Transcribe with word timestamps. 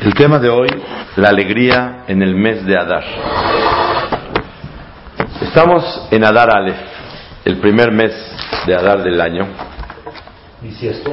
El 0.00 0.14
tema 0.14 0.38
de 0.38 0.48
hoy, 0.48 0.68
la 1.16 1.28
alegría 1.28 2.04
en 2.08 2.22
el 2.22 2.34
mes 2.34 2.64
de 2.66 2.76
Adar. 2.76 3.04
Estamos 5.40 6.08
en 6.10 6.24
Adar 6.24 6.54
Aleph, 6.54 6.76
el 7.44 7.58
primer 7.58 7.92
mes 7.92 8.12
de 8.66 8.74
Adar 8.74 9.02
del 9.02 9.20
año. 9.20 9.46
¿Y 10.62 10.72
si 10.72 10.88
esto? 10.88 11.12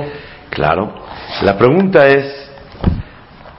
Claro. 0.50 1.04
La 1.44 1.58
pregunta 1.58 2.08
es, 2.08 2.50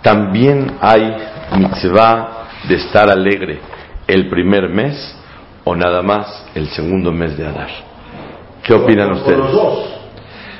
¿también 0.02 0.76
hay 0.80 1.16
mitzvah 1.56 2.46
de 2.68 2.74
estar 2.76 3.08
alegre 3.10 3.60
el 4.06 4.28
primer 4.28 4.68
mes 4.68 5.16
o 5.64 5.76
nada 5.76 6.02
más 6.02 6.46
el 6.54 6.68
segundo 6.70 7.12
mes 7.12 7.36
de 7.36 7.46
Adar? 7.46 7.68
¿Qué 8.64 8.74
opinan 8.74 9.12
O 9.12 9.16
ustedes? 9.16 9.38
los 9.38 9.52
dos. 9.52 9.88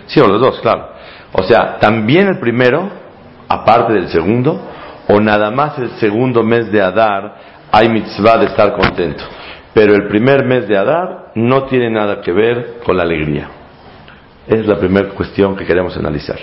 Sí, 0.07 0.21
o 0.21 0.27
los 0.29 0.41
dos, 0.41 0.61
claro. 0.61 0.91
O 1.33 1.43
sea, 1.43 1.79
también 1.79 2.29
el 2.29 2.39
primero, 2.41 2.89
aparte 3.51 3.95
del 3.95 4.09
segundo, 4.09 4.61
o 5.09 5.21
nada 5.21 5.51
más 5.51 5.77
el 5.79 5.91
segundo 5.99 6.45
mes 6.45 6.71
de 6.71 6.81
Adar, 6.81 7.35
hay 7.73 7.89
mitzvah 7.89 8.39
de 8.39 8.47
estar 8.47 8.73
contento. 8.77 9.25
Pero 9.75 9.95
el 9.95 10.07
primer 10.07 10.45
mes 10.45 10.69
de 10.69 10.79
Adar 10.79 11.33
no 11.35 11.65
tiene 11.65 11.91
nada 11.91 12.21
que 12.21 12.33
ver 12.33 12.79
con 12.85 12.97
la 12.97 13.03
alegría. 13.03 13.49
Es 14.47 14.67
la 14.67 14.79
primera 14.79 15.09
cuestión 15.11 15.57
que 15.57 15.65
queremos 15.65 15.97
analizar. 15.97 16.39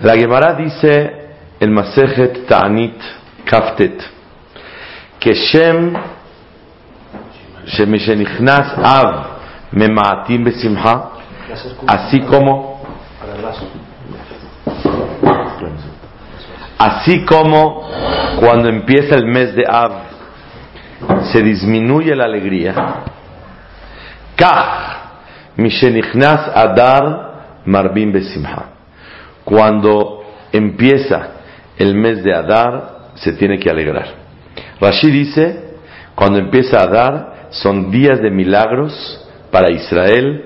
La 0.00 0.14
Gemara 0.16 0.54
dice 0.54 1.28
el 1.60 1.70
Masejet 1.70 2.46
Ta'anit 2.46 3.00
Kaftet 3.44 4.02
que 5.20 5.34
Shem 5.34 5.94
Shemishenichnas 7.66 8.74
Av 8.82 9.26
Memaatim 9.72 10.44
Besimha 10.44 11.10
así 11.86 12.20
como. 12.22 12.82
Así 16.78 17.24
como 17.24 17.88
cuando 18.40 18.68
empieza 18.68 19.14
el 19.14 19.26
mes 19.26 19.54
de 19.54 19.64
Av 19.68 19.92
se 21.32 21.42
disminuye 21.42 22.14
la 22.14 22.24
alegría, 22.24 22.74
Adar 26.54 27.62
Marbim 27.64 28.12
Besimha. 28.12 28.70
Cuando 29.44 30.24
empieza 30.52 31.28
el 31.78 31.94
mes 31.94 32.22
de 32.22 32.34
Adar 32.34 32.94
se 33.14 33.32
tiene 33.32 33.58
que 33.58 33.70
alegrar. 33.70 34.06
Rashi 34.80 35.10
dice, 35.10 35.76
cuando 36.14 36.38
empieza 36.38 36.78
Adar 36.78 37.48
son 37.50 37.90
días 37.90 38.20
de 38.20 38.30
milagros 38.30 39.20
para 39.50 39.70
Israel, 39.70 40.44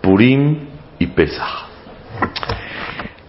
Purim 0.00 0.68
y 0.98 1.06
Pesach. 1.08 1.66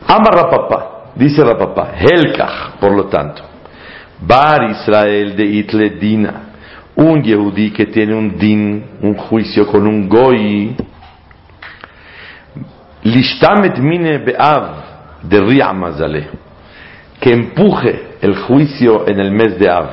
Ama 0.07 0.29
Rapapá, 0.31 0.94
dice 1.15 1.43
Rapapá, 1.43 1.93
Helkach, 1.97 2.77
por 2.79 2.91
lo 2.91 3.05
tanto, 3.05 3.43
Bar 4.19 4.69
Israel 4.71 5.35
de 5.35 5.45
Itle 5.45 5.89
Dina, 5.91 6.41
un 6.95 7.21
Yehudí 7.23 7.71
que 7.71 7.87
tiene 7.87 8.15
un 8.15 8.37
din, 8.37 8.85
un 9.01 9.15
juicio 9.15 9.67
con 9.67 9.87
un 9.87 10.07
goy, 10.07 10.75
Lishtamet 13.03 13.77
mine 13.77 14.17
be'av 14.17 15.21
de 15.21 15.39
Ria 15.39 15.71
Mazale, 15.73 16.27
que 17.19 17.33
empuje 17.33 18.17
el 18.21 18.35
juicio 18.35 19.07
en 19.07 19.19
el 19.19 19.31
mes 19.31 19.59
de 19.59 19.69
Av. 19.69 19.89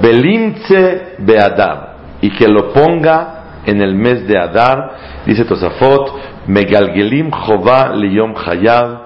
Belimce 0.00 1.16
be'adar, 1.18 1.96
y 2.22 2.30
que 2.30 2.48
lo 2.48 2.72
ponga 2.72 3.36
en 3.66 3.82
el 3.82 3.94
mes 3.94 4.26
de 4.26 4.38
Adar, 4.38 5.22
dice 5.26 5.44
Tosafot, 5.44 6.46
Megalgelim 6.46 7.30
Jová 7.30 7.94
leyom 7.94 8.34
Hayav. 8.36 9.05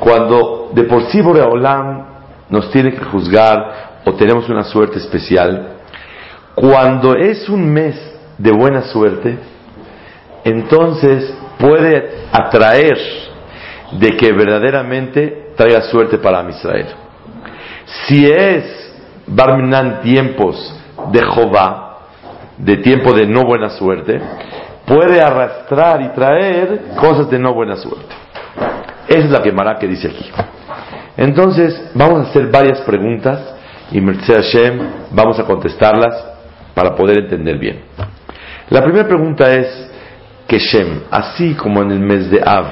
Cuando 0.00 0.70
de 0.74 0.82
por 0.84 1.02
sí 1.04 1.20
Boreolam 1.20 2.04
nos 2.50 2.70
tiene 2.70 2.92
que 2.92 3.04
juzgar 3.04 4.00
o 4.04 4.14
tenemos 4.14 4.48
una 4.48 4.64
suerte 4.64 4.98
especial, 4.98 5.68
cuando 6.54 7.14
es 7.16 7.48
un 7.48 7.72
mes 7.72 7.96
de 8.38 8.52
buena 8.52 8.82
suerte, 8.82 9.38
entonces 10.44 11.34
puede 11.58 12.26
atraer 12.32 12.98
de 13.92 14.16
que 14.16 14.32
verdaderamente 14.32 15.52
traiga 15.56 15.82
suerte 15.82 16.18
para 16.18 16.48
Israel. 16.48 16.86
Si 18.06 18.26
es 18.26 18.84
Barminan 19.26 20.02
tiempos 20.02 20.74
de 21.10 21.20
Jehová, 21.24 21.98
de 22.58 22.76
tiempo 22.78 23.14
de 23.14 23.26
no 23.26 23.44
buena 23.44 23.70
suerte, 23.70 24.20
puede 24.86 25.20
arrastrar 25.20 26.02
y 26.02 26.08
traer 26.10 26.94
cosas 26.96 27.30
de 27.30 27.38
no 27.38 27.54
buena 27.54 27.76
suerte. 27.76 28.14
Esa 29.08 29.20
es 29.20 29.30
la 29.30 29.42
Gemara 29.42 29.78
que 29.78 29.86
dice 29.86 30.08
aquí. 30.08 30.30
Entonces, 31.16 31.90
vamos 31.94 32.26
a 32.26 32.30
hacer 32.30 32.50
varias 32.50 32.80
preguntas 32.80 33.54
y 33.90 34.00
Merced 34.00 34.34
Hashem 34.34 34.78
vamos 35.12 35.38
a 35.38 35.44
contestarlas 35.44 36.24
para 36.74 36.94
poder 36.94 37.18
entender 37.18 37.58
bien. 37.58 37.80
La 38.70 38.82
primera 38.82 39.06
pregunta 39.06 39.52
es 39.54 39.90
que 40.48 40.58
Shem, 40.58 41.02
así 41.10 41.54
como 41.54 41.82
en 41.82 41.90
el 41.92 42.00
mes 42.00 42.30
de 42.30 42.42
Av 42.44 42.66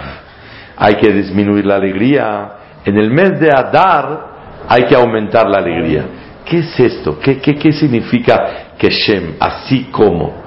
hay 0.76 0.94
que 0.96 1.12
disminuir 1.12 1.64
la 1.66 1.76
alegría, 1.76 2.52
en 2.84 2.96
el 2.96 3.10
mes 3.10 3.38
de 3.38 3.50
Adar 3.50 4.32
hay 4.68 4.84
que 4.84 4.94
aumentar 4.94 5.48
la 5.48 5.58
alegría. 5.58 6.04
¿Qué 6.44 6.58
es 6.58 6.80
esto? 6.80 7.18
¿Qué, 7.20 7.40
qué, 7.40 7.54
qué 7.54 7.72
significa 7.72 8.74
que 8.76 8.90
Shem, 8.90 9.36
así 9.38 9.84
como? 9.92 10.41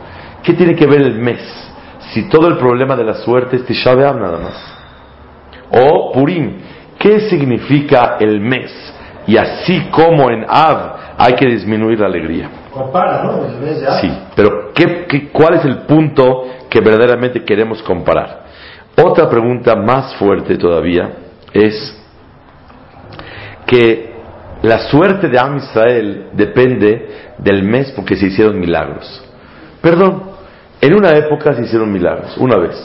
¿Qué 0.45 0.53
tiene 0.53 0.75
que 0.75 0.85
ver 0.85 1.01
el 1.01 1.15
mes? 1.19 1.41
Si 2.13 2.29
todo 2.29 2.47
el 2.47 2.57
problema 2.57 2.95
de 2.95 3.03
la 3.03 3.15
suerte 3.15 3.55
es 3.57 3.65
Tisha 3.65 3.93
B'Av 3.95 4.19
nada 4.19 4.37
más. 4.37 4.53
O 5.71 6.11
Purim, 6.13 6.57
¿qué 6.99 7.21
significa 7.29 8.17
el 8.19 8.39
mes? 8.39 8.71
Y 9.27 9.37
así 9.37 9.87
como 9.89 10.29
en 10.29 10.45
Av 10.47 10.95
hay 11.17 11.33
que 11.33 11.47
disminuir 11.47 11.99
la 11.99 12.05
alegría. 12.05 12.49
Compara, 12.71 13.23
¿no? 13.23 13.45
El 13.45 13.57
mes 13.59 13.81
de 13.81 13.87
Av. 13.87 13.99
Sí, 14.01 14.11
pero 14.35 14.71
¿qué, 14.73 15.05
qué- 15.07 15.29
cuál 15.29 15.55
es 15.55 15.65
el 15.65 15.79
punto 15.79 16.43
que 16.69 16.79
verdaderamente 16.79 17.43
queremos 17.43 17.81
comparar? 17.81 18.45
Otra 19.03 19.27
pregunta 19.29 19.75
más 19.75 20.15
fuerte 20.15 20.57
todavía 20.57 21.09
es 21.53 22.01
que 23.65 24.13
la 24.61 24.79
suerte 24.89 25.27
de 25.27 25.39
Am 25.39 25.57
Israel 25.57 26.27
depende 26.33 27.09
del 27.39 27.63
mes 27.63 27.91
porque 27.95 28.15
se 28.15 28.27
hicieron 28.27 28.59
milagros. 28.59 29.23
Perdón, 29.81 30.34
en 30.85 30.95
una 30.95 31.11
época 31.11 31.53
se 31.53 31.63
hicieron 31.63 31.91
milagros, 31.91 32.35
una 32.37 32.57
vez, 32.57 32.75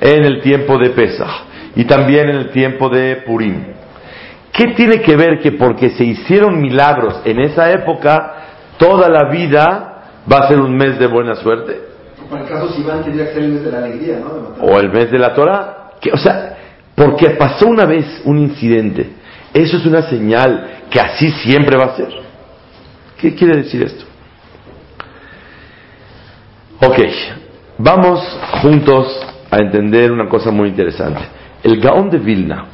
en 0.00 0.24
el 0.24 0.40
tiempo 0.40 0.78
de 0.78 0.90
Pesach 0.90 1.44
y 1.76 1.84
también 1.84 2.28
en 2.28 2.36
el 2.36 2.50
tiempo 2.50 2.88
de 2.88 3.22
Purim. 3.26 3.74
¿Qué 4.52 4.72
tiene 4.74 5.00
que 5.00 5.16
ver 5.16 5.38
que 5.38 5.52
porque 5.52 5.90
se 5.90 6.04
hicieron 6.04 6.60
milagros 6.60 7.20
en 7.24 7.38
esa 7.40 7.70
época, 7.70 8.34
toda 8.76 9.08
la 9.08 9.30
vida 9.30 10.22
va 10.30 10.38
a 10.38 10.48
ser 10.48 10.60
un 10.60 10.76
mes 10.76 10.98
de 10.98 11.06
buena 11.06 11.36
suerte? 11.36 11.80
Para 12.28 12.42
el 12.42 12.48
caso 12.48 12.68
Sivan 12.72 13.04
tendría 13.04 13.26
que 13.28 13.34
ser 13.34 13.42
el 13.44 13.52
mes 13.52 13.64
de 13.64 13.70
la 13.70 13.78
alegría, 13.78 14.18
¿no? 14.18 14.66
O 14.66 14.78
el 14.78 14.90
mes 14.90 15.10
de 15.10 15.18
la 15.18 15.32
Torah. 15.32 15.92
Que, 16.00 16.10
o 16.12 16.16
sea, 16.16 16.56
porque 16.94 17.30
pasó 17.30 17.68
una 17.68 17.86
vez 17.86 18.20
un 18.24 18.38
incidente, 18.38 19.10
eso 19.54 19.76
es 19.76 19.86
una 19.86 20.02
señal 20.02 20.82
que 20.90 21.00
así 21.00 21.30
siempre 21.30 21.76
va 21.76 21.92
a 21.92 21.96
ser. 21.96 22.08
¿Qué 23.18 23.34
quiere 23.34 23.58
decir 23.58 23.82
esto? 23.82 24.04
Ok, 26.80 26.96
vamos 27.78 28.20
juntos 28.62 29.26
a 29.50 29.56
entender 29.56 30.12
una 30.12 30.28
cosa 30.28 30.52
muy 30.52 30.68
interesante. 30.68 31.22
El 31.60 31.80
Gaón 31.80 32.08
de 32.08 32.18
Vilna 32.18 32.66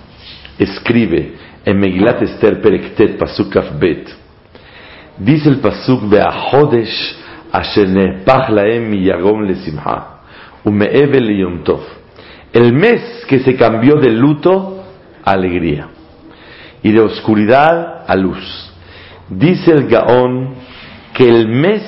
escribe 0.58 1.32
en 1.64 1.78
Megilat 1.78 2.20
Esther 2.20 2.60
Perektet 2.60 3.16
Pasuk 3.16 3.54
Bet, 3.78 4.10
dice 5.16 5.48
el 5.48 5.56
Pasuk 5.56 6.06
Beahodesh 6.10 7.16
Asher 7.50 7.88
Nepach 7.88 8.50
Laem 8.50 8.90
Miyagom 8.90 9.40
Lesimha 9.40 10.20
Umeeve 10.64 11.18
Leyom 11.18 11.64
Tov. 11.64 11.80
El 12.52 12.74
mes 12.74 13.24
que 13.26 13.38
se 13.38 13.56
cambió 13.56 13.94
de 13.94 14.10
luto 14.10 14.84
a 15.24 15.30
alegría 15.30 15.88
y 16.82 16.92
de 16.92 17.00
oscuridad 17.00 18.04
a 18.06 18.14
luz. 18.16 18.70
Dice 19.30 19.70
el 19.70 19.86
Gaón 19.86 20.56
que 21.14 21.26
el 21.26 21.48
mes 21.48 21.82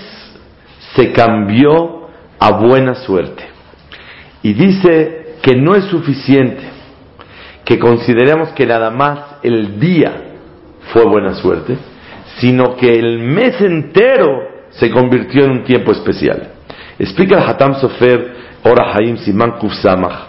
se 0.95 1.13
cambió 1.13 2.06
a 2.38 2.53
buena 2.53 2.94
suerte. 2.94 3.44
Y 4.43 4.53
dice 4.53 5.37
que 5.43 5.56
no 5.56 5.75
es 5.75 5.85
suficiente 5.85 6.62
que 7.65 7.79
consideremos 7.79 8.50
que 8.50 8.65
nada 8.65 8.91
más 8.91 9.19
el 9.43 9.81
día 9.81 10.12
fue 10.93 11.05
buena 11.05 11.35
suerte, 11.35 11.77
sino 12.38 12.77
que 12.77 12.99
el 12.99 13.19
mes 13.19 13.61
entero 13.61 14.56
se 14.71 14.91
convirtió 14.91 15.44
en 15.44 15.50
un 15.50 15.65
tiempo 15.65 15.91
especial. 15.91 16.53
Explica 16.99 17.38
el 17.38 17.49
Hatam 17.49 17.75
Sofer, 17.75 18.37
Ora 18.62 18.94
Haim 18.94 19.17
Siman 19.19 19.55
Samach. 19.82 20.29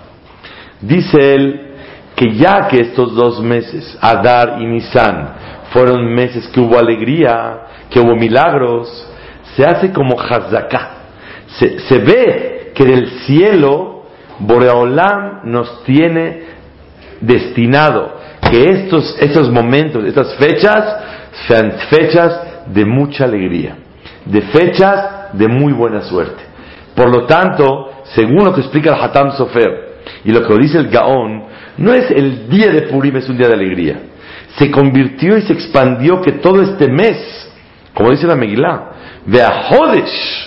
Dice 0.81 1.35
él 1.35 1.61
que 2.15 2.33
ya 2.33 2.67
que 2.67 2.77
estos 2.77 3.13
dos 3.13 3.41
meses, 3.41 3.97
Adar 4.01 4.57
y 4.59 4.65
Nisan, 4.65 5.33
fueron 5.71 6.11
meses 6.13 6.47
que 6.47 6.59
hubo 6.59 6.79
alegría, 6.79 7.59
que 7.91 7.99
hubo 7.99 8.15
milagros, 8.15 9.07
se 9.55 9.63
hace 9.63 9.91
como 9.91 10.19
Hazaká. 10.19 10.96
Se, 11.47 11.79
se 11.79 11.99
ve 11.99 12.71
que 12.75 12.85
del 12.85 13.09
cielo 13.25 14.03
Boreolam 14.39 15.41
nos 15.45 15.83
tiene 15.83 16.43
destinado 17.21 18.17
que 18.49 18.69
estos, 18.69 19.17
estos 19.19 19.51
momentos, 19.51 20.05
estas 20.05 20.35
fechas, 20.35 20.83
sean 21.47 21.73
fechas 21.89 22.39
de 22.67 22.85
mucha 22.85 23.25
alegría, 23.25 23.77
de 24.25 24.41
fechas 24.41 25.33
de 25.33 25.47
muy 25.47 25.73
buena 25.73 26.01
suerte. 26.01 26.43
Por 26.95 27.09
lo 27.09 27.25
tanto, 27.25 27.91
según 28.15 28.45
lo 28.45 28.53
que 28.53 28.61
explica 28.61 28.95
el 28.95 29.01
Hatam 29.01 29.31
Sofer 29.31 29.97
y 30.23 30.31
lo 30.31 30.45
que 30.45 30.57
dice 30.57 30.77
el 30.77 30.87
Gaón, 30.89 31.43
no 31.77 31.93
es 31.93 32.09
el 32.11 32.49
día 32.49 32.71
de 32.71 32.83
Purim, 32.83 33.15
es 33.17 33.29
un 33.29 33.37
día 33.37 33.47
de 33.47 33.53
alegría. 33.53 33.99
Se 34.57 34.71
convirtió 34.71 35.37
y 35.37 35.41
se 35.41 35.53
expandió 35.53 36.21
que 36.21 36.33
todo 36.33 36.61
este 36.61 36.87
mes, 36.89 37.51
como 37.93 38.11
dice 38.11 38.25
la 38.25 38.35
Megillah, 38.35 38.91
Hodesh, 39.69 40.46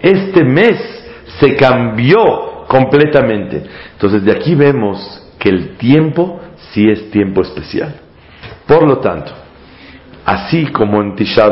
este 0.00 0.44
mes 0.44 1.04
se 1.40 1.56
cambió 1.56 2.64
completamente. 2.66 3.62
Entonces 3.92 4.24
de 4.24 4.32
aquí 4.32 4.54
vemos 4.54 5.22
que 5.38 5.48
el 5.48 5.76
tiempo 5.76 6.40
sí 6.72 6.88
es 6.88 7.10
tiempo 7.10 7.42
especial. 7.42 7.94
Por 8.66 8.86
lo 8.86 8.98
tanto, 8.98 9.32
así 10.24 10.66
como 10.66 11.00
en 11.00 11.14
Tisha 11.16 11.48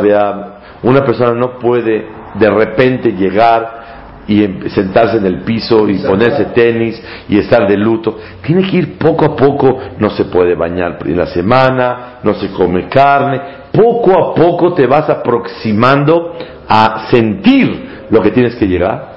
una 0.82 1.05
persona 1.05 1.35
no 1.35 1.58
puede 1.58 2.06
de 2.35 2.50
repente 2.50 3.12
llegar 3.12 3.80
y 4.26 4.44
em- 4.44 4.69
sentarse 4.69 5.17
en 5.17 5.26
el 5.26 5.40
piso 5.40 5.88
y 5.88 5.99
ponerse 5.99 6.46
tenis 6.46 7.02
y 7.28 7.38
estar 7.38 7.67
de 7.67 7.76
luto. 7.76 8.19
Tiene 8.43 8.69
que 8.69 8.76
ir 8.76 8.99
poco 8.99 9.25
a 9.25 9.37
poco, 9.37 9.78
no 9.99 10.11
se 10.11 10.26
puede 10.26 10.55
bañar 10.55 10.99
en 11.05 11.17
la 11.17 11.26
semana, 11.26 12.19
no 12.22 12.34
se 12.34 12.50
come 12.50 12.88
carne. 12.88 13.40
Poco 13.72 14.12
a 14.12 14.34
poco 14.34 14.75
te 14.75 14.87
vas 14.87 15.08
aproximando 15.08 16.34
a 16.69 17.08
sentir 17.11 18.06
lo 18.11 18.20
que 18.22 18.31
tienes 18.31 18.55
que 18.56 18.67
llegar. 18.67 19.11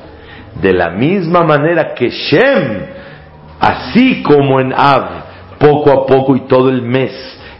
De 0.62 0.74
la 0.74 0.92
misma 0.92 1.44
manera 1.44 1.94
que 1.94 2.10
Shem, 2.10 2.86
así 3.60 4.22
como 4.24 4.60
en 4.60 4.74
Av, 4.74 5.24
poco 5.60 5.92
a 5.92 6.06
poco 6.06 6.36
y 6.36 6.42
todo 6.42 6.70
el 6.70 6.82
mes, 6.82 7.12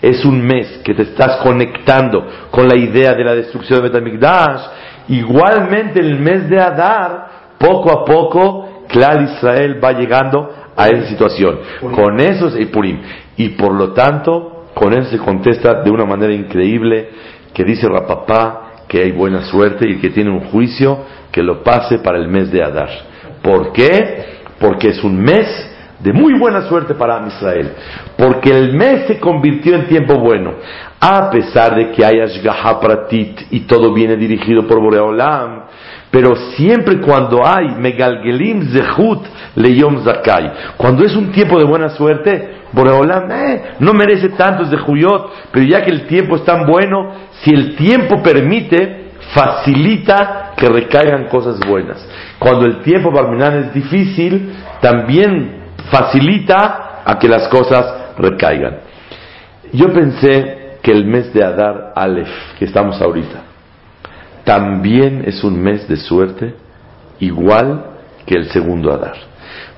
es 0.02 0.26
un 0.26 0.42
mes 0.46 0.82
que 0.84 0.94
te 0.94 1.04
estás 1.04 1.38
conectando 1.38 2.28
con 2.52 2.68
la 2.68 2.76
idea 2.76 3.14
de 3.14 3.24
la 3.24 3.36
destrucción 3.36 3.80
de 3.80 3.90
Betamigdash, 3.90 4.62
igualmente 5.08 6.02
el 6.02 6.20
mes 6.20 6.50
de 6.50 6.60
Adar, 6.60 7.33
poco 7.64 7.92
a 7.94 8.04
poco, 8.04 8.84
Clar 8.90 9.22
Israel 9.22 9.80
va 9.82 9.94
llegando 9.94 10.50
a 10.76 10.90
esa 10.90 11.08
situación. 11.08 11.60
Con 11.96 12.20
eso 12.20 12.48
es 12.48 12.60
y 12.60 12.66
Purim. 12.66 13.00
Y 13.38 13.50
por 13.50 13.74
lo 13.74 13.94
tanto, 13.94 14.66
con 14.74 14.94
eso 14.94 15.10
se 15.12 15.18
contesta 15.18 15.82
de 15.82 15.90
una 15.90 16.06
manera 16.06 16.34
increíble 16.34 17.10
que 17.54 17.64
dice 17.64 17.88
Rapapá 17.88 18.84
que 18.88 19.02
hay 19.02 19.12
buena 19.12 19.44
suerte 19.44 19.90
y 19.90 20.00
que 20.00 20.10
tiene 20.10 20.30
un 20.30 20.42
juicio 20.42 21.06
que 21.32 21.42
lo 21.42 21.64
pase 21.64 22.00
para 22.00 22.18
el 22.18 22.28
mes 22.28 22.52
de 22.52 22.62
Adar. 22.62 22.90
¿Por 23.42 23.72
qué? 23.72 24.42
Porque 24.60 24.90
es 24.90 25.04
un 25.04 25.18
mes 25.18 25.48
de 26.00 26.12
muy 26.12 26.38
buena 26.38 26.68
suerte 26.68 26.94
para 26.94 27.26
Israel. 27.26 27.72
Porque 28.18 28.52
el 28.52 28.74
mes 28.74 29.08
se 29.08 29.20
convirtió 29.20 29.76
en 29.76 29.88
tiempo 29.88 30.16
bueno. 30.20 30.56
A 31.00 31.30
pesar 31.30 31.76
de 31.76 31.92
que 31.92 32.06
hay 32.06 32.20
Ashgaha 32.20 32.80
Pratit 32.80 33.42
y 33.52 33.62
todo 33.62 33.94
viene 33.94 34.18
dirigido 34.18 34.68
por 34.68 34.82
Boreolam, 34.82 35.63
pero 36.14 36.36
siempre 36.56 37.02
cuando 37.02 37.44
hay 37.44 37.70
Megalgelim 37.70 38.72
Zehut 38.72 39.26
Leyom 39.56 40.04
Zakai, 40.04 40.52
cuando 40.78 41.04
es 41.04 41.16
un 41.16 41.32
tiempo 41.32 41.58
de 41.58 41.66
buena 41.66 41.90
suerte, 41.90 42.58
Boreolam 42.72 43.32
eh, 43.32 43.64
no 43.80 43.94
merece 43.94 44.30
tantos 44.30 44.70
de 44.70 44.78
Juyot, 44.78 45.32
pero 45.52 45.66
ya 45.66 45.82
que 45.82 45.90
el 45.90 46.06
tiempo 46.06 46.36
es 46.36 46.46
tan 46.46 46.68
bueno, 46.68 47.14
si 47.42 47.50
el 47.50 47.76
tiempo 47.76 48.22
permite, 48.22 49.14
facilita 49.34 50.52
que 50.56 50.68
recaigan 50.68 51.30
cosas 51.30 51.60
buenas. 51.68 52.08
Cuando 52.38 52.68
el 52.68 52.84
tiempo 52.84 53.10
Barminan 53.10 53.58
es 53.58 53.74
difícil, 53.74 54.54
también 54.82 55.64
facilita 55.90 57.02
a 57.06 57.18
que 57.18 57.28
las 57.28 57.48
cosas 57.48 58.14
recaigan. 58.20 58.82
Yo 59.72 59.92
pensé 59.92 60.78
que 60.84 60.92
el 60.92 61.06
mes 61.06 61.34
de 61.34 61.44
Adar 61.44 61.94
Aleph, 61.96 62.30
que 62.60 62.66
estamos 62.66 63.02
ahorita, 63.02 63.43
también 64.44 65.24
es 65.26 65.44
un 65.44 65.62
mes 65.62 65.88
de 65.88 65.98
suerte, 65.98 66.56
igual 67.20 67.86
que 68.26 68.36
el 68.36 68.50
segundo 68.50 68.94
Adar. 68.94 69.16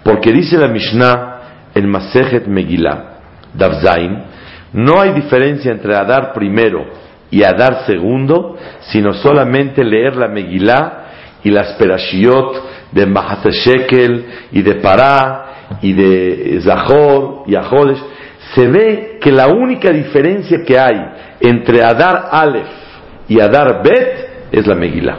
Porque 0.03 0.31
dice 0.31 0.57
la 0.57 0.67
Mishnah 0.67 1.35
en 1.73 1.89
Masejet 1.89 2.47
Megillah, 2.47 3.19
Davzain, 3.53 4.23
no 4.73 4.99
hay 4.99 5.13
diferencia 5.13 5.71
entre 5.71 5.95
Adar 5.95 6.33
primero 6.33 6.85
y 7.31 7.43
Adar 7.43 7.85
segundo, 7.85 8.57
sino 8.81 9.13
solamente 9.13 9.83
leer 9.83 10.15
la 10.15 10.27
Megillah 10.27 11.05
y 11.43 11.51
las 11.51 11.73
Perashiot 11.73 12.91
de 12.91 13.05
Mahatashekel 13.05 14.25
y 14.51 14.61
de 14.61 14.75
Pará 14.75 15.45
y 15.81 15.93
de 15.93 16.59
Zahor 16.61 17.43
y 17.47 17.55
Ahodesh. 17.55 18.03
Se 18.53 18.67
ve 18.67 19.17
que 19.21 19.31
la 19.31 19.47
única 19.47 19.91
diferencia 19.91 20.63
que 20.65 20.77
hay 20.79 21.05
entre 21.39 21.83
Adar 21.83 22.29
Aleph 22.31 22.67
y 23.27 23.39
Adar 23.39 23.81
Bet 23.83 24.34
es 24.51 24.65
la 24.67 24.75
Megillah. 24.75 25.17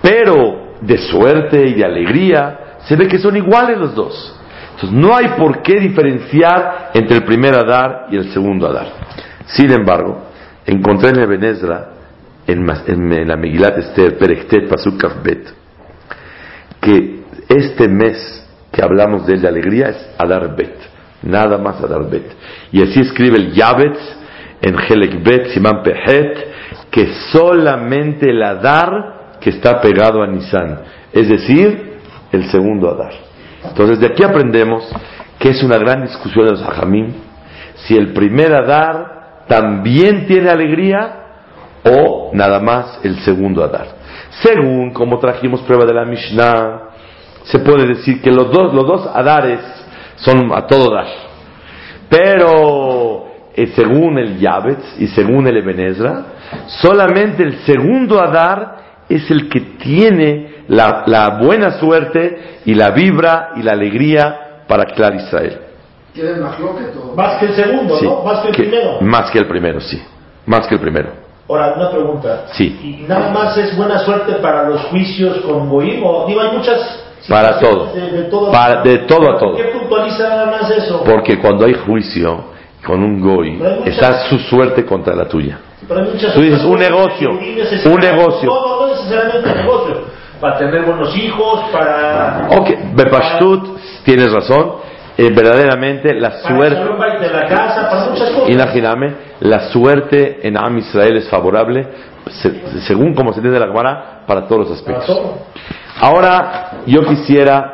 Pero 0.00 0.76
de 0.80 0.98
suerte 0.98 1.66
y 1.68 1.74
de 1.74 1.84
alegría 1.84 2.58
se 2.84 2.96
ve 2.96 3.06
que 3.06 3.18
son 3.18 3.36
iguales 3.36 3.78
los 3.78 3.94
dos. 3.94 4.38
Entonces 4.74 4.92
no 4.92 5.14
hay 5.14 5.28
por 5.38 5.62
qué 5.62 5.78
diferenciar 5.78 6.90
entre 6.94 7.18
el 7.18 7.24
primer 7.24 7.54
Adar 7.54 8.06
y 8.10 8.16
el 8.16 8.32
segundo 8.32 8.66
Adar. 8.66 8.88
Sin 9.46 9.70
embargo, 9.70 10.24
encontré 10.66 11.10
en 11.10 11.20
Ebenezra, 11.20 11.90
en, 12.46 12.66
en, 12.86 13.12
en 13.12 13.28
la 13.28 13.36
Megillat 13.36 13.78
Esther, 13.78 14.18
Perektet, 14.18 14.68
Pasuk 14.68 15.00
que 16.80 17.22
este 17.48 17.86
mes 17.86 18.44
que 18.72 18.82
hablamos 18.82 19.26
de 19.26 19.34
él 19.34 19.42
de 19.42 19.48
alegría 19.48 19.90
es 19.90 20.10
Adar 20.18 20.56
Bet, 20.56 20.76
nada 21.22 21.58
más 21.58 21.80
Adar 21.80 22.10
Bet. 22.10 22.24
Y 22.72 22.82
así 22.82 23.00
escribe 23.00 23.36
el 23.36 23.52
Yavetz 23.52 23.98
en 24.62 24.76
Helek 24.76 25.22
Bet, 25.22 25.46
Simán 25.48 25.82
Pehet, 25.82 26.51
que 26.92 27.08
solamente 27.32 28.30
el 28.30 28.42
Adar 28.42 29.38
que 29.40 29.50
está 29.50 29.80
pegado 29.80 30.22
a 30.22 30.26
Nisan, 30.26 30.82
es 31.10 31.26
decir, 31.26 31.98
el 32.30 32.44
segundo 32.50 32.90
Adar. 32.90 33.14
Entonces 33.64 33.98
de 33.98 34.06
aquí 34.08 34.22
aprendemos 34.22 34.84
que 35.38 35.48
es 35.48 35.62
una 35.62 35.78
gran 35.78 36.02
discusión 36.02 36.44
de 36.44 36.50
los 36.52 36.62
Hajamim, 36.62 37.14
si 37.86 37.96
el 37.96 38.12
primer 38.12 38.52
Adar 38.54 39.44
también 39.48 40.26
tiene 40.26 40.50
alegría 40.50 41.16
o 41.82 42.30
nada 42.34 42.60
más 42.60 43.00
el 43.02 43.18
segundo 43.20 43.64
Adar. 43.64 43.86
Según 44.42 44.92
como 44.92 45.18
trajimos 45.18 45.62
prueba 45.62 45.86
de 45.86 45.94
la 45.94 46.04
Mishnah, 46.04 46.90
se 47.44 47.58
puede 47.60 47.86
decir 47.86 48.20
que 48.20 48.30
los 48.30 48.52
dos, 48.52 48.72
los 48.74 48.86
dos 48.86 49.10
Adares 49.12 49.60
son 50.16 50.52
a 50.52 50.66
todo 50.66 50.94
dar. 50.94 51.06
Pero 52.08 53.31
según 53.74 54.18
el 54.18 54.38
Yavetz 54.38 54.96
y 54.98 55.06
según 55.08 55.46
el 55.46 55.56
Ebenezra, 55.58 56.24
solamente 56.66 57.42
el 57.42 57.58
segundo 57.64 58.20
Adar 58.22 58.76
es 59.08 59.30
el 59.30 59.48
que 59.48 59.60
tiene 59.60 60.64
la, 60.68 61.04
la, 61.06 61.38
buena 61.40 61.72
suerte 61.78 62.60
y 62.64 62.74
la 62.74 62.90
vibra 62.90 63.50
y 63.56 63.62
la 63.62 63.72
alegría 63.72 64.64
para 64.66 64.84
Clar 64.86 65.14
Israel. 65.16 65.58
¿Quieres 66.14 66.38
más 66.38 67.38
que 67.38 67.46
el 67.46 67.54
segundo, 67.54 67.96
Sí, 67.98 68.04
¿no? 68.06 68.22
Más 68.22 68.40
que 68.40 68.48
el 68.48 68.54
que- 68.56 68.62
primero. 68.64 69.00
Más 69.00 69.30
que 69.30 69.38
el 69.38 69.46
primero, 69.46 69.80
sí. 69.80 70.02
Más 70.46 70.66
que 70.66 70.74
el 70.74 70.80
primero. 70.80 71.10
Ahora, 71.48 71.74
una 71.76 71.90
pregunta. 71.90 72.44
Sí. 72.52 72.98
¿Y 73.02 73.08
nada 73.08 73.30
más 73.30 73.56
es 73.58 73.76
buena 73.76 73.98
suerte 73.98 74.34
para 74.34 74.68
los 74.68 74.80
juicios 74.86 75.38
con 75.40 75.68
Goim? 75.68 76.02
O, 76.04 76.26
digo, 76.26 76.40
hay 76.40 76.56
muchas... 76.56 76.78
Para 77.28 77.58
todo. 77.60 77.92
De, 77.94 78.10
de 78.10 78.22
todo. 78.24 78.50
Para- 78.50 78.82
de 78.82 78.98
todo 79.00 79.30
a 79.30 79.38
todo. 79.38 79.52
¿Por 79.54 79.56
qué 79.64 79.70
puntualiza 79.78 80.28
nada 80.28 80.46
más 80.46 80.70
eso? 80.70 81.04
Porque 81.04 81.38
cuando 81.38 81.66
hay 81.66 81.74
juicio 81.74 82.44
con 82.84 83.02
un 83.02 83.20
goy, 83.20 83.60
está 83.86 84.28
su 84.28 84.38
suerte 84.38 84.84
contra 84.84 85.14
la 85.14 85.28
tuya. 85.28 85.58
Tú 86.34 86.40
dices, 86.40 86.64
un 86.64 86.78
negocio, 86.78 87.30
un 87.30 88.00
negocio. 88.00 88.50
No, 88.50 88.80
no, 88.80 88.88
necesariamente 88.88 89.54
negocio. 89.54 90.00
Para 90.40 90.58
tener 90.58 90.82
buenos 90.84 91.16
hijos, 91.16 91.60
para... 91.72 92.48
Ok, 92.58 92.70
Bepashtut, 92.94 93.78
tienes 94.04 94.32
razón. 94.32 94.72
Eh, 95.16 95.30
verdaderamente 95.30 96.14
la 96.14 96.40
suerte, 96.40 96.80
un 96.80 96.98
la 96.98 97.46
casa, 97.46 97.88
para 97.90 98.06
muchas 98.10 98.30
cosas. 98.30 98.48
imagíname, 98.48 99.14
la 99.40 99.68
suerte 99.70 100.40
en 100.42 100.56
Am 100.56 100.78
Israel 100.78 101.16
es 101.18 101.28
favorable 101.28 101.86
se- 102.30 102.80
según 102.86 103.14
como 103.14 103.32
se 103.32 103.40
entiende 103.40 103.60
la 103.60 103.66
Gemara, 103.66 104.22
para 104.26 104.46
todos 104.46 104.68
los 104.68 104.78
aspectos. 104.78 105.20
Ahora, 106.00 106.78
yo 106.86 107.02
quisiera 107.04 107.72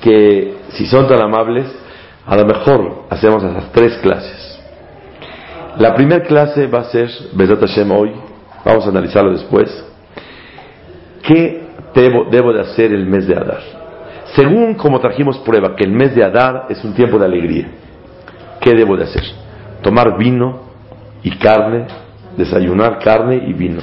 que, 0.00 0.54
si 0.70 0.86
son 0.86 1.08
tan 1.08 1.20
amables, 1.20 1.66
a 2.26 2.36
lo 2.36 2.46
mejor 2.46 3.04
hacemos 3.10 3.42
esas 3.42 3.72
tres 3.72 3.98
clases. 3.98 4.60
La 5.78 5.94
primera 5.94 6.22
clase 6.24 6.66
va 6.66 6.80
a 6.80 6.84
ser 6.84 7.10
Bezat 7.32 7.60
Hashem 7.60 7.90
hoy, 7.90 8.12
vamos 8.64 8.86
a 8.86 8.90
analizarlo 8.90 9.32
después. 9.32 9.84
¿Qué 11.22 11.62
debo, 11.94 12.26
debo 12.30 12.52
de 12.52 12.60
hacer 12.60 12.92
el 12.92 13.06
mes 13.06 13.26
de 13.26 13.34
Adar? 13.34 13.62
Según 14.34 14.74
como 14.74 15.00
trajimos 15.00 15.38
prueba 15.38 15.74
que 15.76 15.84
el 15.84 15.92
mes 15.92 16.14
de 16.14 16.24
Adar 16.24 16.66
es 16.68 16.82
un 16.84 16.94
tiempo 16.94 17.18
de 17.18 17.26
alegría, 17.26 17.68
¿qué 18.60 18.74
debo 18.74 18.96
de 18.96 19.04
hacer? 19.04 19.24
Tomar 19.82 20.16
vino 20.16 20.60
y 21.22 21.30
carne, 21.38 21.86
desayunar 22.36 22.98
carne 22.98 23.42
y 23.46 23.52
vino, 23.52 23.82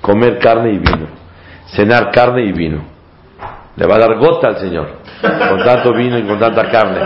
comer 0.00 0.38
carne 0.38 0.72
y 0.72 0.78
vino, 0.78 1.06
cenar 1.66 2.10
carne 2.10 2.44
y 2.44 2.52
vino. 2.52 2.93
Le 3.76 3.86
va 3.86 3.96
a 3.96 3.98
dar 3.98 4.18
gota 4.18 4.48
al 4.48 4.58
Señor 4.58 4.88
con 5.20 5.64
tanto 5.64 5.92
vino 5.94 6.18
y 6.18 6.22
con 6.22 6.38
tanta 6.38 6.70
carne. 6.70 7.00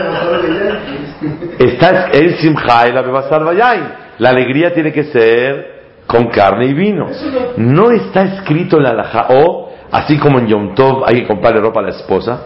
Está 1.59 2.11
el 2.13 2.37
simcha 2.39 2.89
y 2.89 2.93
la 2.93 3.03
bebasar 3.03 3.45
vayain. 3.45 3.85
La 4.19 4.31
alegría 4.31 4.75
tiene 4.75 4.93
que 4.93 5.05
ser 5.05 5.79
con 6.07 6.27
carne 6.29 6.67
y 6.67 6.75
vino. 6.75 7.09
No 7.57 7.91
está 7.91 8.23
escrito 8.23 8.79
en 8.79 8.85
la 8.85 8.91
alajá, 8.91 9.27
o 9.31 9.73
así 9.93 10.19
como 10.19 10.39
en 10.39 10.49
Yom 10.49 10.75
Tov 10.75 11.05
hay 11.07 11.23
que 11.23 11.27
comprarle 11.27 11.61
ropa 11.61 11.81
a 11.81 11.85
la 11.85 11.91
esposa, 11.91 12.41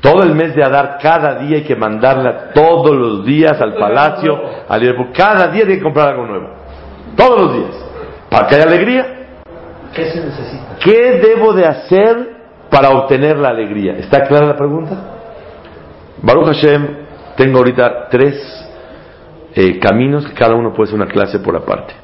todo 0.00 0.22
el 0.22 0.34
mes 0.34 0.54
de 0.54 0.62
Adar, 0.62 0.98
cada 1.02 1.34
día 1.40 1.56
hay 1.56 1.64
que 1.64 1.74
mandarla 1.74 2.50
todos 2.54 2.94
los 2.94 3.24
días 3.24 3.60
al 3.60 3.74
palacio, 3.74 4.38
al 4.68 4.80
Liverpool. 4.80 5.10
cada 5.12 5.48
día 5.48 5.64
tiene 5.64 5.78
que 5.78 5.82
comprar 5.82 6.10
algo 6.10 6.26
nuevo. 6.26 6.50
Todos 7.16 7.40
los 7.40 7.54
días. 7.54 7.84
Para 8.30 8.46
que 8.46 8.54
haya 8.54 8.64
alegría. 8.64 9.06
¿Qué 9.92 10.04
se 10.10 10.20
necesita? 10.20 10.76
¿Qué 10.80 11.20
debo 11.20 11.52
de 11.52 11.66
hacer 11.66 12.37
para 12.70 12.90
obtener 12.90 13.36
la 13.38 13.48
alegría? 13.50 13.94
¿Está 13.96 14.22
clara 14.24 14.46
la 14.46 14.56
pregunta? 14.56 14.96
Baruch 16.22 16.46
Hashem, 16.46 16.86
tengo 17.36 17.58
ahorita 17.58 18.08
tres 18.10 18.34
eh, 19.54 19.78
caminos 19.78 20.26
que 20.26 20.34
cada 20.34 20.54
uno 20.54 20.72
puede 20.72 20.88
ser 20.90 20.96
una 21.00 21.06
clase 21.10 21.38
por 21.38 21.56
aparte. 21.56 21.94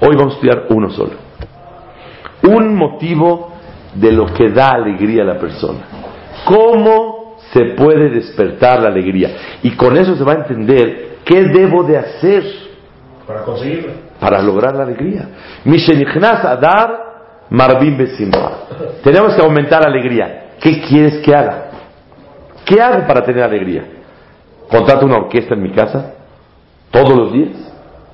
Hoy 0.00 0.16
vamos 0.16 0.34
a 0.34 0.36
estudiar 0.36 0.66
uno 0.70 0.90
solo. 0.90 1.12
Un 2.42 2.74
motivo 2.74 3.52
de 3.94 4.10
lo 4.12 4.26
que 4.26 4.50
da 4.50 4.70
alegría 4.70 5.22
a 5.22 5.26
la 5.26 5.38
persona. 5.38 5.80
¿Cómo 6.44 7.36
se 7.52 7.66
puede 7.76 8.08
despertar 8.10 8.80
la 8.80 8.88
alegría? 8.88 9.58
Y 9.62 9.72
con 9.76 9.96
eso 9.96 10.16
se 10.16 10.24
va 10.24 10.32
a 10.32 10.36
entender 10.36 11.18
qué 11.24 11.44
debo 11.44 11.84
de 11.84 11.98
hacer 11.98 12.42
Para 13.26 13.42
conseguirlo. 13.42 13.92
para 14.18 14.42
lograr 14.42 14.74
la 14.74 14.82
alegría. 14.82 15.28
Mishenichnas 15.64 16.44
Adar 16.44 17.46
Marbim 17.50 17.96
Besimha. 17.96 18.51
Tenemos 19.02 19.34
que 19.34 19.42
aumentar 19.42 19.82
la 19.82 19.88
alegría. 19.90 20.52
¿Qué 20.60 20.80
quieres 20.82 21.18
que 21.24 21.34
haga? 21.34 21.64
¿Qué 22.64 22.80
hago 22.80 23.06
para 23.06 23.24
tener 23.24 23.42
alegría? 23.42 23.84
¿Contrato 24.70 25.04
una 25.06 25.16
orquesta 25.16 25.54
en 25.54 25.62
mi 25.62 25.70
casa? 25.70 26.12
¿Todos 26.90 27.16
los 27.16 27.32
días? 27.32 27.50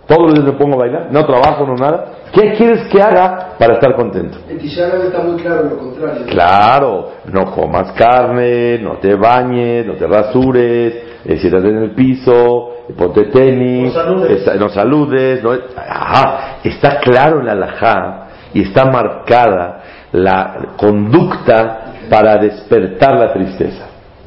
¿Todos 0.07 0.23
los 0.23 0.35
días 0.35 0.47
me 0.47 0.53
pongo 0.53 0.77
a 0.77 0.79
bailar? 0.79 1.09
¿No 1.11 1.25
trabajo, 1.27 1.67
no 1.67 1.75
nada? 1.75 2.13
¿Qué 2.33 2.55
quieres 2.55 2.85
que 2.89 3.01
haga 3.03 3.51
para 3.59 3.75
estar 3.75 3.95
contento? 3.95 4.39
En 4.49 4.59
está 4.59 5.21
muy 5.23 5.41
claro 5.41 5.65
lo 5.65 5.79
contrario. 5.79 6.27
Claro, 6.27 7.11
no 7.31 7.51
comas 7.53 7.93
carne, 7.93 8.79
no 8.79 8.93
te 8.99 9.15
bañes, 9.15 9.85
no 9.87 9.95
te 9.95 10.07
rasures, 10.07 10.95
eh, 11.25 11.37
siéntate 11.39 11.69
en 11.69 11.79
el 11.83 11.91
piso, 11.91 12.71
eh, 12.89 12.95
ponte 12.97 13.25
tenis, 13.25 13.95
No 13.95 14.03
saludes. 14.03 14.47
no 14.59 14.69
saludes. 14.71 15.43
no- 15.43 15.53
Ajá, 15.77 16.59
está 16.65 17.01
claro 17.01 17.41
en 17.41 17.47
la 17.47 17.53
alajá 17.53 18.29
y 18.55 18.63
está 18.63 18.87
marcada 18.87 19.83
la 20.13 20.75
conducta 20.77 21.95
para 22.09 22.39
despertar 22.39 23.15
la 23.19 23.33
tristeza 23.33 23.87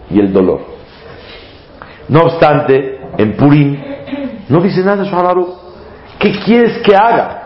y 0.10 0.20
el 0.20 0.32
dolor. 0.32 0.62
No 2.10 2.22
obstante, 2.22 3.00
en 3.18 3.36
Purim 3.36 3.78
no 4.50 4.60
dice 4.60 4.84
nada 4.84 5.04
Shulchan 5.04 5.26
Aruch. 5.26 5.50
¿Qué 6.20 6.32
quieres 6.44 6.80
que 6.80 6.96
haga? 6.96 7.42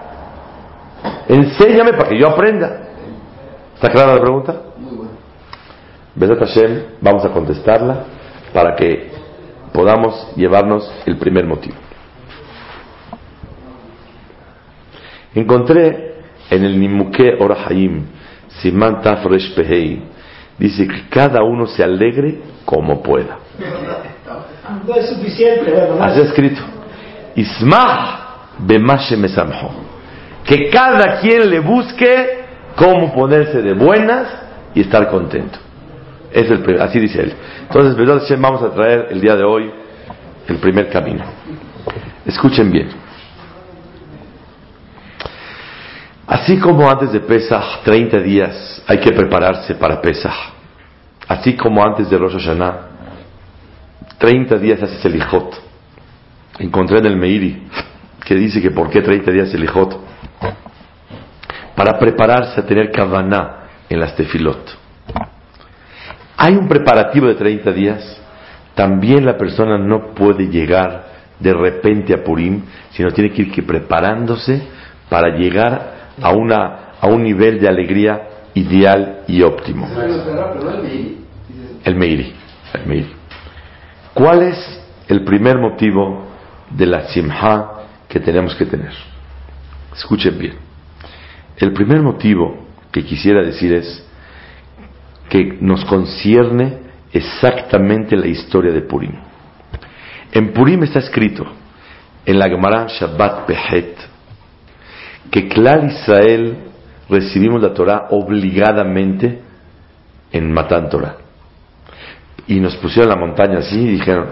Enséñame 1.28 1.94
para 1.94 2.10
que 2.10 2.20
yo 2.20 2.28
aprenda. 2.28 2.82
¿Está 3.76 3.90
clara 3.90 4.16
la 4.16 4.22
pregunta? 4.22 4.62
Besat 6.16 6.40
Hashem, 6.40 6.84
vamos 7.02 7.26
a 7.26 7.30
contestarla 7.30 8.06
para 8.54 8.76
que 8.76 9.12
podamos 9.74 10.32
llevarnos 10.36 10.92
el 11.06 11.18
primer 11.18 11.46
motivo. 11.46 11.76
Encontré 15.36 16.16
en 16.50 16.64
el 16.64 16.80
Nimuke 16.80 17.36
Orahaim, 17.40 18.06
Siman 18.66 19.00
Taf 19.04 19.24
Resh 19.26 19.54
Pehei, 19.54 20.02
dice 20.58 20.88
que 20.88 21.08
cada 21.08 21.44
uno 21.44 21.68
se 21.68 21.84
alegre 21.84 22.40
como 22.66 23.04
pueda. 23.04 23.38
No 24.88 24.96
es 24.96 25.08
suficiente, 25.08 25.72
bueno, 25.72 25.98
no 25.98 26.04
Así 26.04 26.20
es- 26.22 26.30
escrito. 26.30 26.62
Ismah 27.36 28.48
bemashe 28.58 29.18
mesamho. 29.18 29.70
Que 30.44 30.72
cada 30.72 31.20
quien 31.20 31.48
le 31.48 31.60
busque 31.60 32.40
cómo 32.76 33.14
ponerse 33.14 33.62
de 33.62 33.74
buenas 33.74 34.28
y 34.74 34.82
estar 34.82 35.12
contento. 35.12 35.60
Es 36.32 36.50
el, 36.50 36.82
así 36.82 37.00
dice 37.00 37.22
él. 37.22 37.34
Entonces, 37.68 38.40
vamos 38.40 38.64
a 38.64 38.72
traer 38.72 39.10
el 39.12 39.22
día 39.22 39.36
de 39.36 39.44
hoy 39.44 39.72
el 40.48 40.58
primer 40.58 40.90
camino. 40.90 41.24
Escuchen 42.26 42.72
bien. 42.72 42.90
Así 46.28 46.58
como 46.60 46.90
antes 46.90 47.12
de 47.12 47.20
Pesach, 47.20 47.84
30 47.84 48.20
días, 48.20 48.84
hay 48.88 49.00
que 49.00 49.12
prepararse 49.12 49.76
para 49.76 50.02
Pesach. 50.02 50.34
Así 51.28 51.56
como 51.56 51.84
antes 51.84 52.10
de 52.10 52.18
Rosh 52.18 52.34
Hashanah, 52.34 52.90
30 54.18 54.58
días 54.58 54.82
haces 54.82 55.04
el 55.06 55.16
Ijot. 55.18 55.62
Encontré 56.60 57.00
en 57.00 57.06
el 57.06 57.18
Meiri 57.18 57.68
que 58.26 58.36
dice 58.36 58.62
que 58.62 58.72
por 58.72 58.90
qué 58.90 59.02
30 59.02 59.32
días 59.32 59.54
el 59.54 59.64
Ijot. 59.64 60.00
Para 61.76 62.00
prepararse 62.00 62.60
a 62.60 62.66
tener 62.66 62.92
Kavaná 62.92 63.66
en 63.90 64.00
las 64.00 64.16
tefilot. 64.16 64.78
Hay 66.38 66.56
un 66.56 66.68
preparativo 66.68 67.28
de 67.28 67.36
30 67.36 67.72
días. 67.72 68.22
También 68.74 69.26
la 69.26 69.38
persona 69.38 69.78
no 69.78 70.14
puede 70.14 70.48
llegar 70.48 71.06
de 71.40 71.54
repente 71.54 72.14
a 72.14 72.24
Purim, 72.24 72.64
sino 72.92 73.12
tiene 73.12 73.32
que 73.32 73.44
ir 73.44 73.66
preparándose 73.66 74.68
para 75.10 75.36
llegar 75.38 75.95
a, 76.22 76.32
una, 76.32 76.92
a 77.00 77.08
un 77.08 77.24
nivel 77.24 77.60
de 77.60 77.68
alegría 77.68 78.30
ideal 78.54 79.24
y 79.28 79.42
óptimo. 79.42 79.88
El 81.84 81.96
Meiri. 81.96 82.34
El 82.74 82.86
Meiri. 82.86 83.14
¿Cuál 84.14 84.44
es 84.44 84.82
el 85.08 85.24
primer 85.24 85.58
motivo 85.58 86.26
de 86.70 86.86
la 86.86 87.08
simha 87.10 87.70
que 88.08 88.20
tenemos 88.20 88.56
que 88.56 88.66
tener? 88.66 88.94
Escuchen 89.96 90.38
bien. 90.38 90.56
El 91.58 91.74
primer 91.74 92.02
motivo 92.02 92.66
que 92.92 93.04
quisiera 93.04 93.44
decir 93.44 93.74
es 93.74 94.06
que 95.30 95.58
nos 95.60 95.84
concierne 95.86 96.80
exactamente 97.12 98.16
la 98.16 98.28
historia 98.28 98.72
de 98.72 98.82
Purim. 98.82 99.14
En 100.32 100.54
Purim 100.54 100.84
está 100.84 101.00
escrito, 101.00 101.46
en 102.26 102.40
la 102.40 102.48
Gemara 102.50 102.88
Shabbat 102.88 103.46
Pehet, 103.46 103.98
que 105.32 105.48
Clar 105.48 105.84
Israel 105.86 106.58
recibimos 107.10 107.62
la 107.62 107.74
Torah 107.74 108.08
obligadamente 108.10 109.42
en 110.32 110.52
Matan 110.52 110.90
Torah 110.90 111.18
y 112.48 112.60
nos 112.60 112.76
pusieron 112.78 113.10
la 113.10 113.16
montaña 113.16 113.60
así 113.60 113.80
y 113.80 113.92
dijeron, 113.92 114.28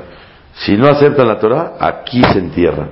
si 0.54 0.78
no 0.78 0.88
aceptan 0.88 1.28
la 1.28 1.40
Torah, 1.40 1.74
aquí 1.80 2.22
se 2.32 2.40
entierran. 2.40 2.92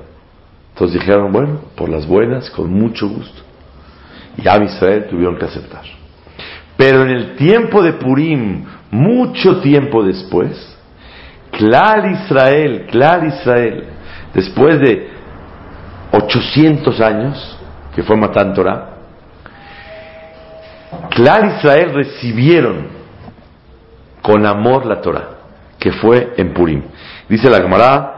Entonces 0.74 1.00
dijeron, 1.00 1.32
bueno, 1.32 1.62
por 1.76 1.90
las 1.90 2.08
buenas, 2.08 2.50
con 2.50 2.72
mucho 2.72 3.08
gusto. 3.08 3.42
Y 4.38 4.48
a 4.48 4.64
Israel 4.64 5.08
tuvieron 5.10 5.38
que 5.38 5.46
aceptar. 5.46 5.84
Pero 6.76 7.04
en 7.04 7.10
el 7.10 7.36
tiempo 7.36 7.84
de 7.84 7.94
Purim, 7.94 8.66
mucho 8.90 9.62
tiempo 9.62 10.04
después, 10.04 10.78
Clar 11.52 12.10
Israel, 12.10 12.88
Clar 12.90 13.26
Israel, 13.26 13.84
después 14.34 14.80
de 14.80 15.10
800 16.14 17.02
años, 17.02 17.60
que 17.96 18.04
fue 18.04 18.16
Matan 18.16 18.54
Torah, 18.54 18.92
Clar 21.10 21.58
Israel 21.58 21.94
recibieron 21.94 22.88
con 24.22 24.46
amor 24.46 24.86
la 24.86 25.02
Torah, 25.02 25.30
que 25.80 25.92
fue 25.92 26.34
en 26.38 26.54
Purim. 26.54 26.84
Dice 27.28 27.50
la 27.50 27.62
Gemara, 27.62 28.18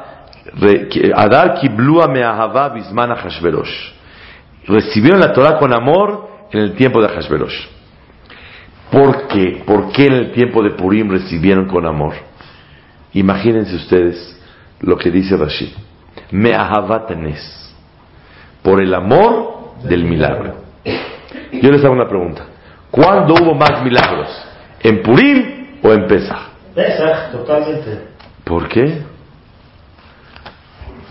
Adar 1.15 1.56
kiblua 1.56 2.08
me'ahava 2.08 2.70
bisman 2.70 3.15
Hashverosh. 3.15 3.94
Recibieron 4.68 5.20
la 5.20 5.34
Torah 5.34 5.58
con 5.58 5.74
amor 5.74 6.30
en 6.51 6.60
el 6.62 6.75
tiempo 6.75 7.01
de 7.01 7.10
Hashverosh. 7.10 7.68
¿Por 8.92 9.27
qué? 9.27 9.63
¿Por 9.65 9.92
qué 9.92 10.06
en 10.06 10.13
el 10.13 10.32
tiempo 10.32 10.62
de 10.62 10.72
Purim 10.72 11.10
recibieron 11.10 11.68
con 11.68 11.86
amor? 11.86 12.13
Imagínense 13.13 13.75
ustedes 13.75 14.39
lo 14.82 14.98
que 14.98 15.10
dice 15.10 15.36
Rashi. 15.36 15.74
Me'ahava 16.32 17.06
tenés. 17.08 17.74
Por 18.62 18.82
el 18.82 18.94
amor 18.94 19.62
del 19.84 20.04
milagro. 20.06 20.56
Yo 21.52 21.72
les 21.72 21.84
hago 21.84 21.94
una 21.94 22.08
pregunta. 22.08 22.44
¿Cuándo 22.92 23.34
hubo 23.34 23.54
más 23.56 23.84
milagros? 23.84 24.28
¿En 24.82 25.02
Purim 25.02 25.80
o 25.84 25.92
en 25.92 26.08
Pesach? 26.08 26.50
Pesach, 26.75 27.32
totalmente. 27.32 28.08
¿Por 28.44 28.68
qué? 28.68 29.02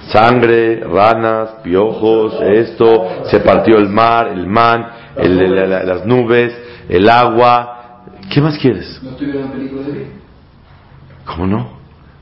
Sangre, 0.09 0.81
ranas, 0.81 1.50
piojos, 1.62 2.35
esto, 2.43 3.25
se 3.25 3.41
partió 3.41 3.79
el 3.79 3.88
mar, 3.88 4.29
el 4.29 4.47
man, 4.47 4.87
el- 5.17 5.41
el- 5.41 5.71
la- 5.71 5.85
las 5.85 6.05
nubes, 6.05 6.52
el 6.88 7.09
agua. 7.09 8.02
¿Qué 8.33 8.41
más 8.41 8.59
quieres? 8.59 9.00
¿No 9.02 9.11
tuvieron 9.11 9.50
peligro 9.52 9.83
de 9.83 9.93
vida? 9.93 10.07
¿Cómo 11.25 11.47
no? 11.47 11.71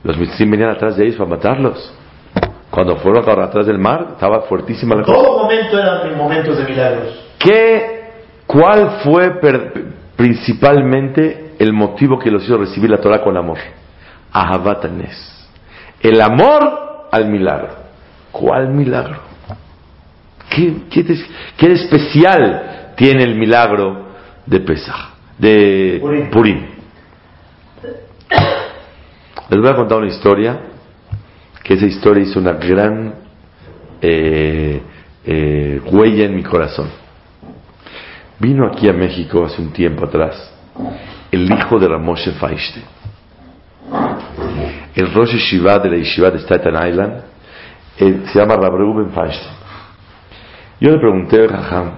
Los 0.03 0.17
mitzim 0.17 0.49
venían 0.51 0.69
atrás 0.69 0.95
de 0.95 1.05
ellos 1.05 1.17
para 1.17 1.29
matarlos. 1.29 1.93
Cuando 2.71 2.95
fueron 2.95 3.23
para 3.25 3.45
atrás 3.45 3.65
del 3.67 3.77
mar, 3.77 4.07
estaba 4.13 4.41
fuertísima 4.43 4.95
la. 4.95 5.13
Todo 5.13 5.39
momento 5.43 5.77
eran 5.77 6.17
momentos 6.17 6.57
de 6.57 6.63
milagros. 6.63 7.19
¿Qué, 7.37 8.01
¿Cuál 8.47 9.01
fue 9.03 9.39
per- 9.41 9.73
principalmente 10.15 11.55
el 11.59 11.73
motivo 11.73 12.17
que 12.17 12.31
los 12.31 12.43
hizo 12.45 12.57
recibir 12.57 12.89
la 12.89 12.97
Torah 12.97 13.21
con 13.21 13.35
amor? 13.35 13.57
Ahabatanes. 14.31 15.49
El 15.99 16.21
amor 16.21 17.07
al 17.11 17.25
milagro. 17.27 17.69
¿Cuál 18.31 18.69
milagro? 18.69 19.17
¿Qué, 20.49 20.83
qué 20.89 21.03
qué 21.57 21.67
de 21.67 21.73
especial 21.73 22.93
tiene 22.95 23.23
el 23.23 23.35
milagro 23.35 24.05
de 24.45 24.59
Pesach? 24.61 24.95
De 25.37 25.97
Purim. 26.01 26.29
Purim. 26.29 26.65
Les 29.49 29.59
voy 29.59 29.69
a 29.69 29.75
contar 29.75 29.97
una 29.97 30.07
historia, 30.07 30.57
que 31.63 31.73
esa 31.75 31.85
historia 31.85 32.23
hizo 32.23 32.39
una 32.39 32.53
gran 32.53 33.13
eh, 34.01 34.81
eh, 35.25 35.81
huella 35.91 36.25
en 36.25 36.35
mi 36.35 36.43
corazón. 36.43 36.89
Vino 38.39 38.67
aquí 38.67 38.89
a 38.89 38.93
México 38.93 39.45
hace 39.45 39.61
un 39.61 39.71
tiempo 39.71 40.05
atrás 40.05 40.51
el 41.31 41.51
hijo 41.51 41.79
de 41.79 41.87
Ramoshe 41.87 42.31
Feinstein, 42.33 42.85
el 44.93 45.13
Rosh 45.13 45.31
Yeshiva 45.31 45.79
de 45.79 45.89
la 45.89 45.97
Yeshiva 45.97 46.29
de 46.29 46.39
Staten 46.39 46.75
Island, 46.87 47.23
eh, 47.97 48.21
se 48.25 48.39
llama 48.39 48.55
Rab 48.55 48.75
Reuben 48.75 49.11
Feinstein. 49.11 49.55
Yo 50.81 50.91
le 50.91 50.97
pregunté 50.97 51.43
a 51.43 51.47
Raham, 51.47 51.91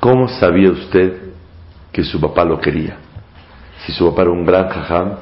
¿cómo 0.00 0.26
sabía 0.26 0.70
usted 0.70 1.34
que 1.92 2.02
su 2.02 2.20
papá 2.20 2.44
lo 2.44 2.58
quería? 2.58 2.96
Si 3.84 3.92
su 3.92 4.08
papá 4.08 4.22
era 4.22 4.30
un 4.30 4.44
gran 4.44 4.68
jajam 4.68 5.16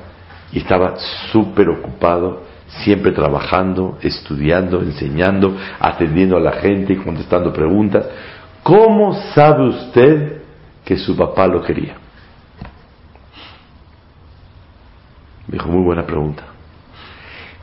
y 0.52 0.59
estaba 0.59 0.95
súper 1.33 1.69
ocupado, 1.69 2.45
siempre 2.79 3.12
trabajando, 3.12 3.99
estudiando, 4.00 4.81
enseñando, 4.81 5.57
atendiendo 5.79 6.37
a 6.37 6.41
la 6.41 6.53
gente 6.53 6.93
y 6.93 6.97
contestando 6.97 7.53
preguntas. 7.53 8.07
¿Cómo 8.62 9.15
sabe 9.35 9.69
usted 9.69 10.43
que 10.85 10.97
su 10.97 11.17
papá 11.17 11.47
lo 11.47 11.62
quería? 11.62 11.95
Me 15.49 15.53
dijo, 15.55 15.69
muy 15.69 15.85
buena 15.85 16.07
pregunta. 16.07 16.45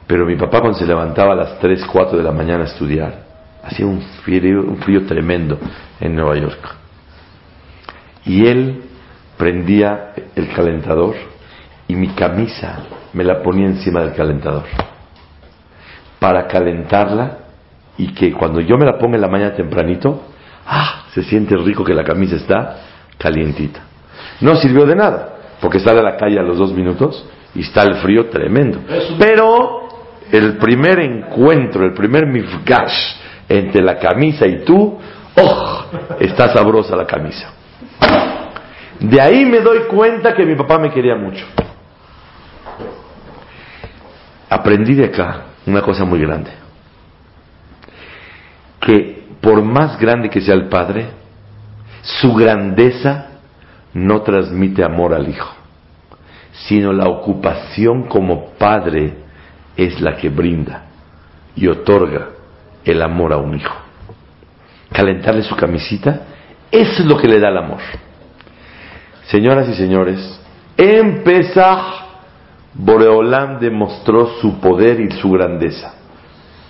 Pero 0.06 0.26
mi 0.26 0.36
papá 0.36 0.60
cuando 0.60 0.78
se 0.78 0.86
levantaba 0.86 1.34
a 1.34 1.36
las 1.36 1.60
3, 1.60 1.86
4 1.86 2.18
de 2.18 2.24
la 2.24 2.32
mañana 2.32 2.64
a 2.64 2.68
estudiar, 2.68 3.26
hacía 3.64 3.86
un 3.86 4.02
frío, 4.24 4.62
un 4.62 4.78
frío 4.78 5.06
tremendo 5.06 5.58
en 6.00 6.16
Nueva 6.16 6.38
York. 6.38 6.76
Y 8.26 8.46
él 8.46 8.84
prendía 9.38 10.14
el 10.36 10.50
calentador 10.54 11.16
y 11.88 11.96
mi 11.96 12.10
camisa 12.10 12.80
me 13.14 13.24
la 13.24 13.42
ponía 13.42 13.68
encima 13.68 14.02
del 14.02 14.14
calentador 14.14 14.66
para 16.20 16.48
calentarla 16.48 17.38
y 17.98 18.14
que 18.14 18.32
cuando 18.32 18.62
yo 18.62 18.78
me 18.78 18.86
la 18.86 18.98
ponga 18.98 19.16
en 19.16 19.22
la 19.22 19.28
mañana 19.28 19.56
tempranito, 19.56 20.24
ah, 20.66 21.06
se 21.14 21.24
siente 21.24 21.56
rico 21.58 21.84
que 21.84 21.94
la 21.94 22.04
camisa 22.04 22.36
está 22.36 22.78
calientita. 23.18 23.82
No 24.42 24.56
sirvió 24.56 24.86
de 24.86 24.96
nada, 24.96 25.30
porque 25.62 25.80
sale 25.80 26.00
a 26.00 26.04
la 26.04 26.18
calle 26.18 26.40
a 26.40 26.44
los 26.44 26.58
dos 26.58 26.74
minutos 26.74 27.26
y 27.56 27.62
está 27.62 27.84
el 27.84 27.96
frío 27.96 28.30
tremendo. 28.30 28.80
Pero 29.18 29.88
el 30.32 30.58
primer 30.58 31.00
encuentro, 31.00 31.86
el 31.86 31.94
primer 31.94 32.28
mifgash 32.28 33.15
entre 33.50 33.82
la 33.82 33.98
camisa 33.98 34.46
y 34.46 34.63
tú, 34.63 34.98
¡oh! 35.36 35.86
Está 36.20 36.54
sabrosa 36.54 36.96
la 36.96 37.06
camisa. 37.06 37.52
De 39.00 39.22
ahí 39.22 39.46
me 39.46 39.62
doy 39.62 39.82
cuenta 39.89 40.34
que 40.34 40.46
mi 40.46 40.56
papá 40.56 40.78
me 40.80 40.91
quería 40.91 41.15
mucho. 41.15 41.46
Aprendí 44.50 44.96
de 44.96 45.06
acá 45.06 45.47
una 45.67 45.82
cosa 45.82 46.06
muy 46.06 46.19
grande. 46.19 46.51
Que 48.80 49.27
por 49.41 49.62
más 49.62 49.99
grande 49.99 50.30
que 50.30 50.41
sea 50.41 50.56
el 50.56 50.69
padre, 50.69 51.10
su 52.01 52.34
grandeza 52.34 53.27
no 53.93 54.21
transmite 54.21 54.84
amor 54.84 55.13
al 55.13 55.27
hijo, 55.27 55.53
sino 56.67 56.93
la 56.93 57.10
ocupación 57.10 58.03
como 58.03 58.51
padre 58.51 59.17
es 59.75 59.99
la 59.99 60.15
que 60.15 60.30
brinda 60.30 60.86
y 61.56 61.67
otorga 61.67 62.30
el 62.86 63.01
amor 63.01 63.34
a 63.34 63.38
un 63.38 63.56
hijo. 63.56 63.75
Calentarle 64.91 65.43
su 65.43 65.56
camisita, 65.56 66.21
es 66.71 66.99
lo 67.01 67.17
que 67.17 67.27
le 67.27 67.39
da 67.39 67.49
el 67.49 67.58
amor. 67.58 67.82
Señoras 69.25 69.67
y 69.67 69.73
señores, 69.73 70.39
en 70.77 71.23
Pesach, 71.23 72.07
Boreolam 72.78 73.60
demostró 73.60 74.40
su 74.40 74.60
poder 74.60 75.00
y 75.00 75.12
su 75.12 75.32
grandeza. 75.32 75.96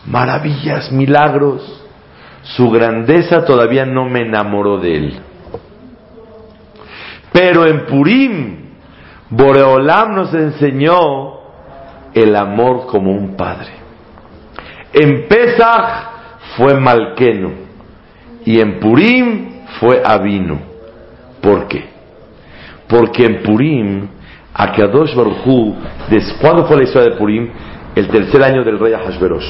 Maravillas, 0.05 0.91
milagros. 0.91 1.83
Su 2.43 2.69
grandeza 2.69 3.43
todavía 3.43 3.85
no 3.85 4.05
me 4.05 4.21
enamoró 4.21 4.77
de 4.77 4.95
él. 4.95 5.19
Pero 7.33 7.65
en 7.65 7.85
Purim, 7.85 8.57
Boreolam 9.29 10.15
nos 10.15 10.33
enseñó 10.33 11.37
el 12.13 12.35
amor 12.35 12.87
como 12.87 13.11
un 13.11 13.35
padre. 13.35 13.71
En 14.93 15.27
Pesach 15.27 16.07
fue 16.55 16.79
Malqueno 16.79 17.51
y 18.45 18.61
en 18.61 18.79
Purim 18.79 19.65
fue 19.79 20.01
Avino. 20.03 20.59
¿Por 21.41 21.67
qué? 21.67 21.85
Porque 22.87 23.25
en 23.25 23.43
Purim, 23.43 24.07
Akadosh 24.57 25.13
Baruj 25.13 25.45
¿cuándo 26.41 26.65
fue 26.65 26.77
la 26.77 26.83
historia 26.83 27.11
de 27.11 27.17
Purim? 27.17 27.49
El 27.95 28.07
tercer 28.07 28.43
año 28.43 28.63
del 28.63 28.79
rey 28.79 28.93
Ahashverosh. 28.93 29.45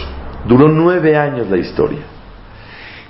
Duró 0.47 0.67
nueve 0.67 1.17
años 1.17 1.49
la 1.49 1.57
historia. 1.57 1.99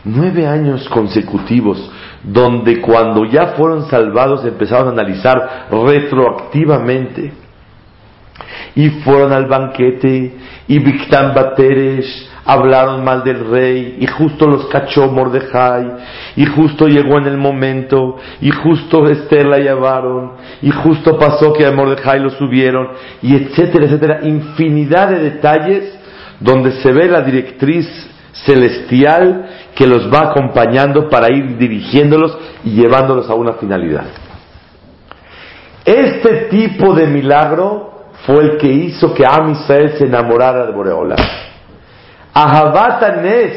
Nueve 0.04 0.48
años 0.48 0.88
consecutivos, 0.90 1.92
donde 2.24 2.82
cuando 2.82 3.26
ya 3.26 3.48
fueron 3.58 3.90
salvados 3.90 4.46
empezaron 4.46 4.88
a 4.88 4.92
analizar 4.92 5.68
retroactivamente. 5.72 7.34
Y 8.76 8.90
fueron 9.02 9.34
al 9.34 9.48
banquete, 9.48 10.38
y 10.68 10.80
Bateresh 10.80 12.27
hablaron 12.48 13.04
mal 13.04 13.24
del 13.26 13.46
rey, 13.50 13.98
y 14.00 14.08
justo 14.08 14.48
los 14.48 14.68
cachó 14.68 15.12
Mordejai, 15.12 15.86
y 16.38 16.46
justo 16.46 16.88
llegó 16.88 17.18
en 17.18 17.28
el 17.28 17.38
momento, 17.38 18.16
y 18.40 18.52
justo 18.52 19.06
Esther 19.08 19.46
la 19.46 19.58
llevaron, 19.58 20.32
y 20.62 20.72
justo 20.72 21.20
pasó 21.20 21.52
que 21.52 21.66
a 21.66 21.72
Mordejai 21.72 22.22
lo 22.22 22.30
subieron, 22.30 22.88
y 23.22 23.36
etcétera, 23.36 23.86
etcétera. 23.86 24.20
Infinidad 24.24 25.10
de 25.10 25.20
detalles 25.20 26.00
donde 26.40 26.72
se 26.82 26.94
ve 26.94 27.10
la 27.10 27.22
directriz 27.22 27.86
celestial 28.46 29.50
que 29.76 29.86
los 29.86 30.12
va 30.12 30.30
acompañando 30.30 31.10
para 31.10 31.32
ir 31.36 31.58
dirigiéndolos 31.58 32.38
y 32.64 32.82
llevándolos 32.82 33.30
a 33.30 33.34
una 33.34 33.54
finalidad. 33.54 34.06
Este 35.84 36.48
tipo 36.50 36.94
de 36.94 37.08
milagro 37.08 38.10
fue 38.26 38.44
el 38.44 38.58
que 38.58 38.68
hizo 38.68 39.14
que 39.14 39.24
Am 39.26 39.52
Israel 39.52 39.96
se 39.98 40.06
enamorara 40.06 40.66
de 40.66 40.72
Boreola. 40.72 41.16
Ahabat 42.40 43.18
Nes, 43.24 43.54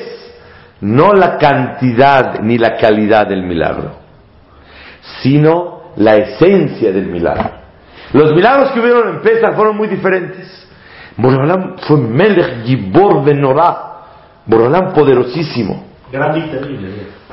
no 0.80 1.12
la 1.12 1.36
cantidad 1.36 2.40
ni 2.40 2.56
la 2.56 2.78
calidad 2.78 3.26
del 3.26 3.42
milagro, 3.42 3.90
sino 5.22 5.92
la 5.96 6.16
esencia 6.16 6.90
del 6.90 7.06
milagro. 7.06 7.50
Los 8.14 8.34
milagros 8.34 8.70
que 8.72 8.80
hubieron 8.80 9.16
en 9.16 9.20
Pesach 9.20 9.54
fueron 9.54 9.76
muy 9.76 9.86
diferentes. 9.86 10.66
Boreolam 11.18 11.76
fue 11.76 11.98
Melech 11.98 12.64
Gibor 12.64 13.22
Benorah, 13.22 14.46
Boreolam 14.46 14.94
poderosísimo. 14.94 15.84
Grande 16.10 16.38
y 16.38 16.50
terrible. 16.50 16.88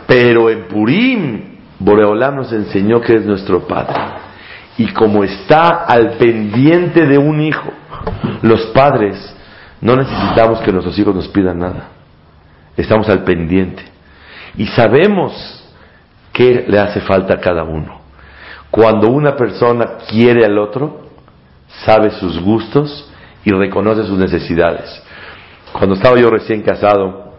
Pero 0.06 0.50
en 0.50 0.68
Purim, 0.68 1.60
Boreolam 1.80 2.36
nos 2.36 2.52
enseñó 2.52 3.00
que 3.00 3.16
es 3.16 3.26
nuestro 3.26 3.66
Padre. 3.66 3.96
Y 4.78 4.88
como 4.92 5.24
está 5.24 5.86
al 5.86 6.18
pendiente 6.18 7.06
de 7.06 7.18
un 7.18 7.40
hijo, 7.40 7.72
los 8.42 8.66
padres 8.68 9.37
no 9.82 9.96
necesitamos 9.96 10.60
que 10.62 10.72
nuestros 10.72 10.98
hijos 10.98 11.16
nos 11.16 11.28
pidan 11.28 11.60
nada. 11.60 11.90
Estamos 12.76 13.08
al 13.10 13.24
pendiente. 13.24 13.84
Y 14.58 14.66
sabemos 14.68 15.34
qué 16.34 16.66
le 16.68 16.80
hace 16.80 17.02
falta 17.02 17.36
a 17.36 17.40
cada 17.40 17.64
uno. 17.64 18.02
Cuando 18.72 19.10
una 19.10 19.36
persona 19.36 19.98
quiere 20.10 20.46
al 20.46 20.58
otro, 20.58 21.10
sabe 21.86 22.12
sus 22.12 22.40
gustos 22.40 23.12
y 23.44 23.52
reconoce 23.52 24.04
sus 24.04 24.18
necesidades. 24.18 25.04
Cuando 25.72 25.96
estaba 25.96 26.20
yo 26.20 26.30
recién 26.30 26.62
casado, 26.64 27.34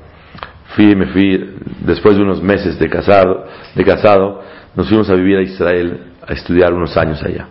fui, 0.75 0.95
me 0.95 1.07
fui 1.07 1.57
después 1.81 2.17
de 2.17 2.23
unos 2.23 2.43
meses 2.43 2.79
de 2.79 2.89
casado, 2.89 3.47
de 3.75 3.85
casado, 3.85 4.43
nos 4.75 4.89
fuimos 4.89 5.11
a 5.11 5.15
vivir 5.15 5.39
a 5.39 5.43
Israel, 5.43 6.13
a 6.27 6.33
estudiar 6.33 6.73
unos 6.73 6.97
años 6.97 7.23
allá. 7.23 7.47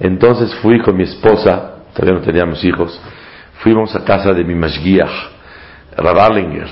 Entonces 0.00 0.54
fui 0.56 0.80
con 0.80 0.96
mi 0.96 1.04
esposa, 1.04 1.76
todavía 1.94 2.18
no 2.18 2.24
teníamos 2.24 2.64
hijos, 2.64 3.00
fuimos 3.62 3.94
a 3.94 4.04
casa 4.04 4.32
de 4.32 4.44
mi 4.44 4.54
Mashgiach, 4.54 5.30
Rabarlinger, 5.96 6.68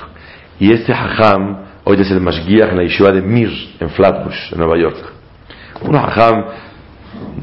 y 0.58 0.72
este 0.72 0.92
hajam, 0.92 1.58
hoy 1.84 2.00
es 2.00 2.10
el 2.10 2.20
Mashgiach 2.20 2.70
en 2.70 2.76
la 2.76 2.82
Yeshiva 2.82 3.12
de 3.12 3.22
Mir, 3.22 3.50
en 3.78 3.90
Flatbush, 3.90 4.52
en 4.52 4.58
Nueva 4.58 4.76
York. 4.76 4.98
Un 5.82 5.96
hajam 5.96 6.44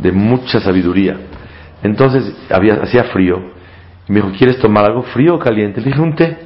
de 0.02 0.12
mucha 0.12 0.60
sabiduría. 0.60 1.18
Entonces 1.82 2.36
había, 2.52 2.76
hacía 2.76 3.06
frío, 3.06 3.38
y 4.08 4.12
me 4.12 4.22
dijo, 4.22 4.34
¿quieres 4.38 4.60
tomar 4.60 4.86
algo 4.86 5.04
frío 5.04 5.36
o 5.36 5.40
caliente? 5.40 5.80
Le 5.82 5.88
dije, 5.88 6.02
un 6.02 6.16
té. 6.16 6.38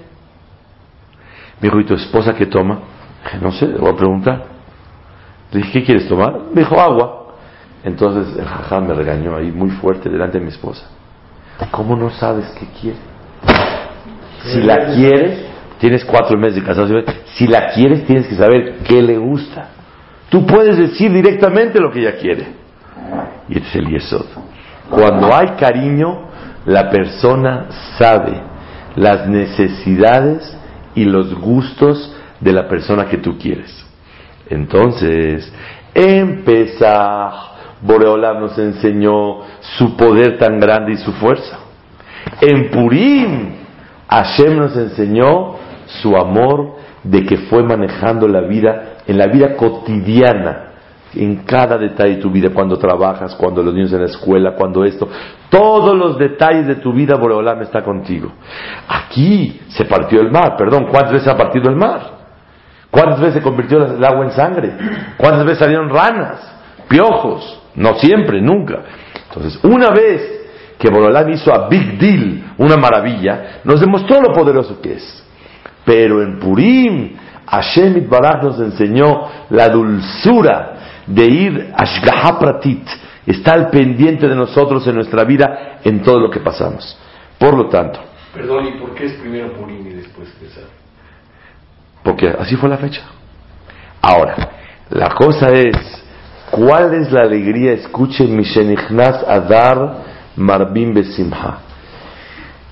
Me 1.60 1.68
dijo, 1.68 1.80
¿y 1.80 1.86
tu 1.86 1.96
esposa 1.96 2.36
qué 2.36 2.46
toma? 2.46 2.80
Dije, 3.24 3.38
no 3.42 3.52
sé, 3.52 3.68
le 3.68 3.78
voy 3.78 3.92
a 3.92 3.96
preguntar. 3.96 4.46
Le 5.52 5.60
dije, 5.60 5.74
¿qué 5.74 5.86
quieres 5.86 6.08
tomar? 6.08 6.34
Me 6.54 6.62
dijo, 6.62 6.80
agua. 6.80 7.36
Entonces 7.84 8.38
el 8.38 8.46
jajam 8.46 8.88
me 8.88 8.94
regañó 8.94 9.36
ahí 9.36 9.52
muy 9.52 9.70
fuerte 9.72 10.10
delante 10.10 10.38
de 10.38 10.46
mi 10.46 10.52
esposa. 10.52 10.88
¿Cómo 11.70 11.96
no 11.96 12.10
sabes 12.10 12.48
qué 12.60 12.66
quiere? 12.80 12.98
Si 14.44 14.62
la 14.62 14.94
quieres, 14.94 15.46
tienes 15.80 16.04
cuatro 16.04 16.38
meses 16.38 16.56
de 16.56 16.64
casado. 16.64 16.88
Si 17.36 17.48
la 17.48 17.70
quieres, 17.70 18.06
tienes 18.06 18.28
que 18.28 18.36
saber 18.36 18.80
qué 18.88 19.02
le 19.02 19.18
gusta. 19.18 19.70
Tú 20.30 20.46
puedes 20.46 20.78
decir 20.78 21.12
directamente 21.12 21.80
lo 21.80 21.92
que 21.92 22.00
ella 22.00 22.18
quiere. 22.18 22.48
Y 23.50 23.58
este 23.58 23.68
es 23.68 23.76
el 23.76 23.88
yesod. 23.90 24.26
Cuando 24.90 25.34
hay 25.34 25.50
cariño, 25.60 26.30
la 26.66 26.90
persona 26.90 27.68
sabe 27.98 28.42
las 28.96 29.28
necesidades 29.28 30.58
y 30.96 31.06
los 31.06 31.34
gustos 31.36 32.16
de 32.40 32.52
la 32.52 32.68
persona 32.68 33.06
que 33.06 33.18
tú 33.18 33.38
quieres. 33.38 33.86
Entonces, 34.50 35.52
empezar. 35.94 37.51
Boreolam 37.82 38.40
nos 38.40 38.58
enseñó 38.58 39.42
su 39.78 39.96
poder 39.96 40.38
tan 40.38 40.60
grande 40.60 40.94
y 40.94 40.98
su 40.98 41.12
fuerza. 41.14 41.60
En 42.40 42.70
Purim, 42.70 43.56
Hashem 44.08 44.58
nos 44.58 44.76
enseñó 44.78 45.56
su 45.86 46.16
amor 46.16 46.76
de 47.04 47.26
que 47.26 47.38
fue 47.38 47.64
manejando 47.64 48.28
la 48.28 48.42
vida, 48.42 48.98
en 49.08 49.18
la 49.18 49.28
vida 49.28 49.56
cotidiana, 49.56 50.68
en 51.14 51.38
cada 51.38 51.78
detalle 51.78 52.16
de 52.16 52.22
tu 52.22 52.30
vida, 52.30 52.50
cuando 52.54 52.78
trabajas, 52.78 53.36
cuando 53.36 53.62
los 53.64 53.74
niños 53.74 53.92
en 53.92 54.02
la 54.02 54.06
escuela, 54.06 54.54
cuando 54.56 54.86
esto, 54.86 55.10
todos 55.50 55.98
los 55.98 56.18
detalles 56.18 56.68
de 56.68 56.76
tu 56.76 56.94
vida, 56.94 57.16
Boreolam 57.18 57.62
está 57.62 57.84
contigo. 57.84 58.32
Aquí 58.88 59.62
se 59.70 59.86
partió 59.86 60.22
el 60.22 60.32
mar, 60.32 60.56
perdón, 60.56 60.88
¿cuántas 60.90 61.14
veces 61.14 61.28
ha 61.28 61.36
partido 61.36 61.70
el 61.70 61.76
mar? 61.76 62.22
¿Cuántas 62.92 63.20
veces 63.20 63.36
se 63.36 63.42
convirtió 63.42 63.84
el 63.86 64.04
agua 64.04 64.26
en 64.26 64.32
sangre? 64.32 64.72
¿Cuántas 65.18 65.46
veces 65.46 65.60
salieron 65.60 65.90
ranas, 65.90 66.40
piojos? 66.88 67.61
No 67.76 67.96
siempre, 67.96 68.42
nunca. 68.42 68.80
Entonces, 69.28 69.60
una 69.64 69.90
vez 69.90 70.42
que 70.78 70.90
Borolam 70.90 71.30
hizo 71.30 71.54
a 71.54 71.68
Big 71.70 71.98
Deal 71.98 72.54
una 72.58 72.76
maravilla, 72.76 73.62
nos 73.64 73.80
demostró 73.80 74.20
lo 74.22 74.34
poderoso 74.34 74.82
que 74.82 74.94
es. 74.94 75.24
Pero 75.86 76.22
en 76.22 76.40
Purim, 76.40 77.16
Hashem 77.48 78.10
Baraj 78.10 78.44
nos 78.44 78.60
enseñó 78.60 79.28
la 79.50 79.70
dulzura 79.70 80.74
de 81.06 81.26
ir 81.26 81.74
a 81.76 82.40
Pratit, 82.40 82.88
estar 83.26 83.70
pendiente 83.70 84.28
de 84.28 84.36
nosotros 84.36 84.86
en 84.88 84.96
nuestra 84.96 85.24
vida 85.24 85.80
en 85.84 86.02
todo 86.02 86.20
lo 86.20 86.30
que 86.30 86.40
pasamos. 86.40 86.98
Por 87.38 87.56
lo 87.56 87.68
tanto. 87.68 88.00
Perdón, 88.34 88.68
¿y 88.68 88.72
por 88.80 88.94
qué 88.94 89.06
es 89.06 89.14
primero 89.14 89.54
Purim 89.54 89.86
y 89.88 89.94
después 89.94 90.30
Pesach? 90.40 90.70
Porque 92.04 92.30
así 92.30 92.56
fue 92.56 92.70
la 92.70 92.78
fecha. 92.78 93.02
Ahora, 94.02 94.36
la 94.90 95.10
cosa 95.10 95.48
es 95.50 95.76
¿Cuál 96.52 96.94
es 96.94 97.12
la 97.12 97.22
alegría? 97.22 97.72
Escuchen, 97.72 98.36
Mishenichnas 98.36 99.24
Adar 99.28 100.04
Marbim 100.36 100.94
Besimha. 100.94 101.60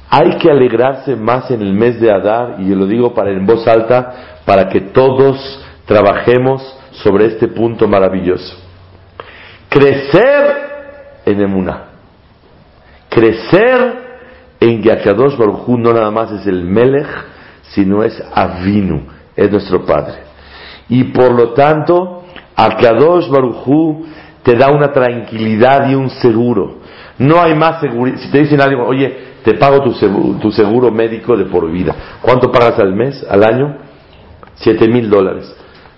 Hay 0.10 0.38
que 0.38 0.52
alegrarse 0.52 1.16
más 1.16 1.50
en 1.50 1.62
el 1.62 1.74
mes 1.74 2.00
de 2.02 2.12
Adar, 2.12 2.56
y 2.60 2.70
yo 2.70 2.76
lo 2.76 2.88
digo 2.88 3.14
para 3.14 3.32
en 3.32 3.46
voz 3.46 3.66
alta, 3.68 4.42
para 4.44 4.68
que 4.68 4.82
todos 4.82 5.64
trabajemos 5.86 6.62
sobre 6.92 7.28
este 7.28 7.48
punto 7.48 7.88
maravilloso. 7.88 8.58
Crecer 9.70 11.22
en 11.26 11.42
Emuná. 11.42 11.86
Crecer 13.10 14.10
en 14.60 14.82
Yakadosh 14.82 15.38
Baruj 15.38 15.70
no 15.70 15.94
nada 15.94 16.12
más 16.12 16.32
es 16.32 16.46
el 16.48 16.64
Melech, 16.64 17.08
sino 17.62 18.04
es 18.04 18.22
Avinu, 18.34 19.08
es 19.36 19.50
nuestro 19.52 19.86
Padre. 19.86 20.24
Y 20.90 21.06
por 21.06 21.32
lo 21.32 21.54
tanto, 21.54 22.19
a 22.60 22.76
Kadosh 22.76 23.30
Barujú 23.30 24.06
te 24.44 24.56
da 24.56 24.70
una 24.72 24.92
tranquilidad 24.92 25.90
y 25.90 25.96
un 25.96 26.10
seguro. 26.10 26.80
No 27.18 27.42
hay 27.42 27.56
más 27.56 27.80
seguridad. 27.80 28.18
Si 28.18 28.32
te 28.32 28.40
dicen 28.40 28.62
algo, 28.62 28.86
oye, 28.86 29.30
te 29.44 29.54
pago 29.54 29.82
tu 29.82 29.94
seguro, 29.94 30.40
tu 30.40 30.52
seguro 30.52 30.92
médico 30.92 31.38
de 31.38 31.46
por 31.46 31.70
vida. 31.72 31.96
¿Cuánto 32.22 32.52
pagas 32.52 32.78
al 32.80 32.94
mes, 32.94 33.26
al 33.30 33.44
año? 33.44 33.78
Siete 34.56 34.88
mil 34.88 35.10
dólares. 35.10 35.56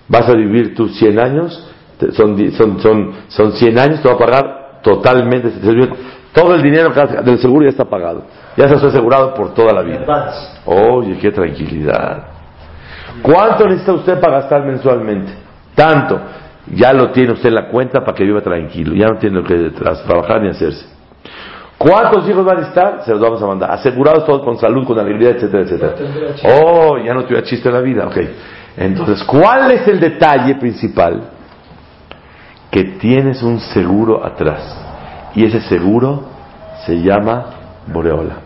¿Vas 0.08 0.28
a 0.28 0.34
vivir 0.34 0.74
tus 0.74 0.96
100 0.98 1.18
años? 1.18 1.68
Son, 2.12 2.36
son, 2.52 2.80
son, 2.80 3.12
son 3.28 3.52
100 3.52 3.78
años, 3.78 4.02
te 4.02 4.08
va 4.08 4.14
a 4.14 4.18
pagar 4.18 4.80
totalmente. 4.82 5.52
Todo 6.32 6.54
el 6.54 6.62
dinero 6.62 6.92
del 7.24 7.38
seguro 7.38 7.64
ya 7.64 7.70
está 7.70 7.84
pagado. 7.84 8.24
Ya 8.56 8.66
ha 8.66 8.68
asegurado 8.68 9.34
por 9.34 9.54
toda 9.54 9.72
la 9.72 9.82
vida. 9.82 10.04
Oye, 10.66 11.16
qué 11.18 11.30
tranquilidad. 11.30 12.26
¿Cuánto 13.22 13.66
necesita 13.66 13.92
usted 13.92 14.20
para 14.20 14.40
gastar 14.40 14.64
mensualmente? 14.64 15.32
Tanto 15.74 16.20
ya 16.66 16.92
lo 16.92 17.10
tiene 17.10 17.32
usted 17.32 17.48
en 17.48 17.54
la 17.56 17.68
cuenta 17.68 18.00
para 18.00 18.14
que 18.14 18.24
viva 18.24 18.40
tranquilo, 18.40 18.94
ya 18.94 19.08
no 19.08 19.18
tiene 19.18 19.42
que 19.42 19.70
trabajar 19.70 20.42
ni 20.42 20.48
hacerse. 20.48 20.86
¿Cuántos 21.82 22.28
hijos 22.28 22.44
van 22.44 22.58
a 22.58 22.68
estar? 22.68 23.02
Se 23.04 23.10
los 23.10 23.20
vamos 23.20 23.42
a 23.42 23.46
mandar. 23.46 23.72
Asegurados 23.72 24.24
todos 24.24 24.44
con 24.44 24.56
salud, 24.56 24.86
con 24.86 24.96
alegría, 25.00 25.30
etcétera, 25.30 25.64
etcétera. 25.64 25.94
Oh, 26.44 26.96
ya 26.96 27.12
no 27.12 27.24
tuve 27.24 27.42
chiste 27.42 27.68
en 27.68 27.74
la 27.74 27.80
vida. 27.80 28.06
Ok. 28.06 28.18
Entonces, 28.76 29.24
¿cuál 29.24 29.72
es 29.72 29.88
el 29.88 29.98
detalle 29.98 30.54
principal? 30.54 31.22
Que 32.70 32.84
tienes 32.84 33.42
un 33.42 33.58
seguro 33.58 34.24
atrás. 34.24 34.78
Y 35.34 35.44
ese 35.44 35.60
seguro 35.62 36.22
se 36.86 37.02
llama 37.02 37.46
Boreola. 37.88 38.36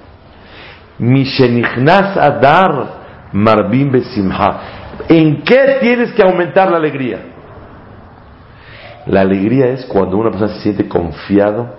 Mishenichnas 0.99 2.17
Adar 2.17 2.87
Marbim 3.33 3.91
Besimha. 3.91 4.61
¿En 5.11 5.43
qué 5.43 5.77
tienes 5.81 6.13
que 6.13 6.23
aumentar 6.23 6.71
la 6.71 6.79
alegría? 6.79 7.36
La 9.07 9.21
alegría 9.21 9.67
es 9.67 9.87
cuando 9.87 10.17
una 10.17 10.31
persona 10.31 10.55
se 10.55 10.63
siente 10.63 10.89
confiado 10.89 11.75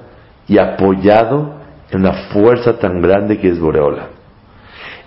y 0.47 0.57
apoyado 0.57 1.55
en 1.91 2.01
una 2.01 2.13
fuerza 2.31 2.79
tan 2.79 3.01
grande 3.01 3.37
que 3.37 3.49
es 3.49 3.59
Boreola. 3.59 4.07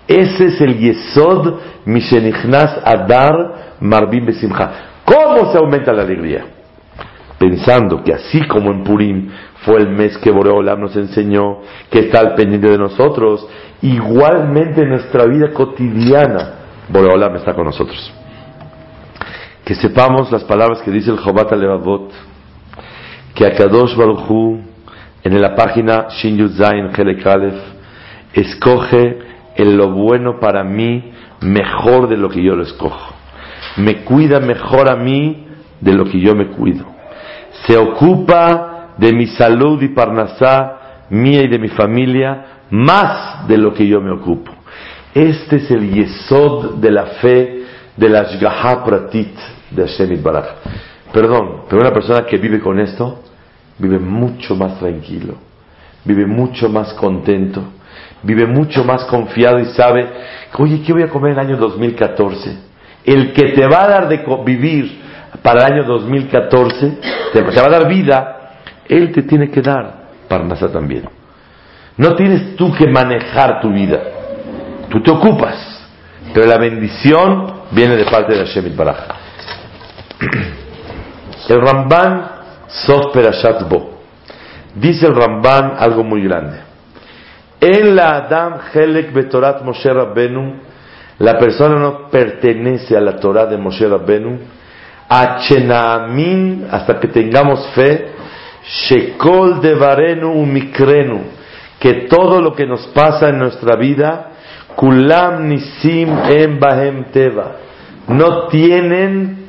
Ese 0.07 0.47
es 0.47 0.61
el 0.61 0.79
Yesod 0.79 1.61
Mishenichnas 1.87 2.81
Adar 2.85 3.77
Marbim 3.81 4.27
Besimcha. 4.27 4.71
¿Cómo 5.05 5.51
se 5.51 5.59
aumenta 5.59 5.93
la 5.93 6.03
alegría? 6.03 6.45
Pensando 7.39 8.03
que 8.05 8.13
así 8.13 8.47
como 8.47 8.71
en 8.71 8.85
Purim 8.85 9.31
fue 9.65 9.77
el 9.79 9.89
mes 9.89 10.19
que 10.19 10.31
Boreola 10.31 10.77
nos 10.77 10.95
enseñó 10.97 11.61
que 11.91 12.01
está 12.01 12.21
al 12.21 12.35
pendiente 12.35 12.69
de 12.69 12.77
nosotros, 12.77 13.47
igualmente 13.81 14.83
en 14.83 14.91
nuestra 14.91 15.25
vida 15.25 15.53
cotidiana 15.55 16.55
Boreolam 16.91 17.37
está 17.37 17.55
con 17.55 17.65
nosotros 17.65 18.20
que 19.71 19.77
sepamos 19.77 20.33
las 20.33 20.43
palabras 20.43 20.83
que 20.83 20.91
dice 20.91 21.13
el 21.13 21.19
Jobat 21.19 21.53
Levavot, 21.53 22.11
que 23.37 23.47
Akadosh 23.47 23.95
Baruchu, 23.95 24.59
en 25.23 25.41
la 25.41 25.55
página 25.55 26.09
Shin 26.09 26.39
Yud 26.39 26.57
Zain 26.57 26.91
escoge 28.35 29.19
en 29.55 29.77
lo 29.77 29.93
bueno 29.93 30.41
para 30.41 30.65
mí 30.65 31.13
mejor 31.43 32.09
de 32.09 32.17
lo 32.17 32.29
que 32.29 32.43
yo 32.43 32.57
lo 32.57 32.65
escojo. 32.65 33.15
Me 33.77 34.03
cuida 34.03 34.41
mejor 34.41 34.91
a 34.91 34.97
mí 34.97 35.47
de 35.81 35.93
lo 35.93 36.05
que 36.05 36.19
yo 36.19 36.35
me 36.35 36.49
cuido. 36.49 36.87
Se 37.65 37.79
ocupa 37.79 38.95
de 38.99 39.13
mi 39.13 39.29
salud 39.29 39.81
y 39.83 39.91
parnasá 39.91 41.07
mía 41.11 41.43
y 41.45 41.47
de 41.47 41.61
mi 41.61 41.69
familia 41.69 42.65
más 42.71 43.47
de 43.47 43.57
lo 43.57 43.73
que 43.73 43.87
yo 43.87 44.01
me 44.01 44.11
ocupo. 44.11 44.51
Este 45.15 45.59
es 45.59 45.71
el 45.71 45.93
yesod 45.93 46.79
de 46.79 46.91
la 46.91 47.07
fe 47.23 47.63
de 47.97 48.09
la 48.09 48.25
Shgaha 48.25 48.85
Pratit 48.85 49.60
de 49.71 49.87
Hashem 49.87 50.23
Baraj. 50.23 50.47
Perdón, 51.13 51.63
pero 51.69 51.83
una 51.83 51.93
persona 51.93 52.25
que 52.27 52.39
vive 52.39 52.61
con 52.61 52.79
esto 52.79 53.23
vive 53.79 53.99
mucho 53.99 54.55
más 54.55 54.79
tranquilo, 54.79 55.35
vive 56.05 56.27
mucho 56.27 56.69
más 56.69 56.93
contento, 56.95 57.63
vive 58.23 58.47
mucho 58.47 58.85
más 58.85 59.05
confiado 59.05 59.59
y 59.59 59.67
sabe, 59.67 60.07
oye, 60.59 60.83
¿qué 60.83 60.93
voy 60.93 61.03
a 61.03 61.09
comer 61.09 61.33
en 61.33 61.39
el 61.39 61.47
año 61.47 61.57
2014? 61.57 62.59
El 63.05 63.33
que 63.33 63.53
te 63.53 63.67
va 63.67 63.85
a 63.85 63.89
dar 63.89 64.09
de 64.09 64.25
vivir 64.45 65.01
para 65.43 65.67
el 65.67 65.73
año 65.73 65.85
2014, 65.85 66.99
te, 67.33 67.43
va 67.43 67.67
a 67.67 67.71
dar 67.71 67.89
vida, 67.89 68.57
Él 68.89 69.13
te 69.13 69.23
tiene 69.23 69.51
que 69.51 69.63
dar 69.63 70.01
Parnasa 70.29 70.71
también. 70.71 71.09
No 71.97 72.15
tienes 72.15 72.55
tú 72.57 72.73
que 72.73 72.87
manejar 72.87 73.61
tu 73.61 73.73
vida, 73.73 74.01
tú 74.89 75.03
te 75.03 75.11
ocupas, 75.11 75.89
pero 76.33 76.47
la 76.47 76.57
bendición 76.57 77.53
viene 77.73 77.97
de 77.97 78.05
parte 78.05 78.35
de 78.35 78.45
Hashem. 78.45 78.77
El 81.49 81.61
Ramban 81.61 82.31
Sof 82.69 83.13
Perashat 83.13 83.69
Bo. 83.69 84.01
Dice 84.75 85.07
el 85.07 85.15
Ramban 85.15 85.75
algo 85.79 86.05
muy 86.05 86.23
grande. 86.23 86.61
En 87.61 87.97
la 87.97 88.17
Adam 88.17 88.59
Helek 88.73 89.13
Betorat 89.13 89.63
Moshe 89.63 89.93
Rabbenu, 89.93 90.61
la 91.19 91.39
persona 91.39 91.77
no 91.77 92.09
pertenece 92.09 92.97
a 92.97 93.01
la 93.01 93.17
Torah 93.17 93.47
de 93.47 93.59
Moshe 93.59 93.87
Rabbenu, 93.87 94.39
a 95.09 95.39
Chenaamin, 95.41 96.69
hasta 96.71 97.01
que 97.01 97.09
tengamos 97.09 97.67
fe, 97.75 98.13
Shekol 98.65 99.61
Devarenu 99.61 100.33
Umikrenu, 100.33 101.21
que 101.79 102.07
todo 102.09 102.41
lo 102.41 102.55
que 102.55 102.67
nos 102.67 102.87
pasa 102.89 103.29
en 103.29 103.39
nuestra 103.39 103.77
vida, 103.77 104.31
Kulam 104.77 105.49
Nisim 105.49 106.09
Em 106.29 106.59
Bahem 106.59 107.05
Teva, 107.13 107.57
no 108.07 108.47
tienen 108.47 109.40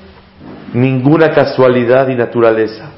ninguna 0.73 1.29
casualidad 1.29 2.07
y 2.09 2.15
naturaleza. 2.15 2.91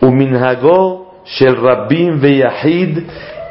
Uminhago 0.00 1.22
Shel 1.24 1.56
Rabbim 1.56 2.20
Veyahid, 2.20 2.98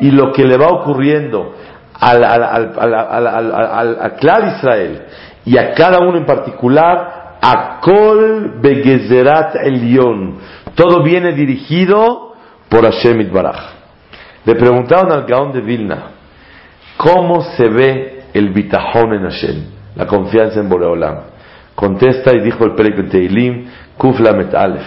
y 0.01 0.11
lo 0.11 0.31
que 0.31 0.43
le 0.43 0.57
va 0.57 0.67
ocurriendo 0.67 1.53
al, 1.99 2.23
al, 2.23 2.43
al, 2.43 3.97
al 4.01 4.15
Clar 4.15 4.55
Israel 4.57 5.03
y 5.45 5.57
a 5.57 5.73
cada 5.73 5.99
uno 5.99 6.17
en 6.17 6.25
particular, 6.25 7.37
Akol 7.41 8.59
Begezerat 8.61 9.55
Elion. 9.55 10.37
Todo 10.75 11.03
viene 11.03 11.33
dirigido 11.33 12.33
por 12.67 12.83
Hashem 12.83 13.21
Itbaraj. 13.21 13.73
Le 14.45 14.55
preguntaron 14.55 15.11
al 15.11 15.25
Gaón 15.25 15.51
de 15.51 15.61
Vilna, 15.61 16.03
¿cómo 16.97 17.41
se 17.41 17.67
ve 17.67 18.23
el 18.33 18.49
bitajón 18.49 19.13
en 19.13 19.23
Hashem? 19.23 19.63
La 19.95 20.07
confianza 20.07 20.59
en 20.59 20.69
Boreolam. 20.69 21.30
Contesta 21.81 22.31
y 22.35 22.41
dijo 22.41 22.63
el 22.63 22.75
Perek 22.75 23.09
Teilim, 23.09 23.65
Kuflamet 23.97 24.53
Alef. 24.53 24.85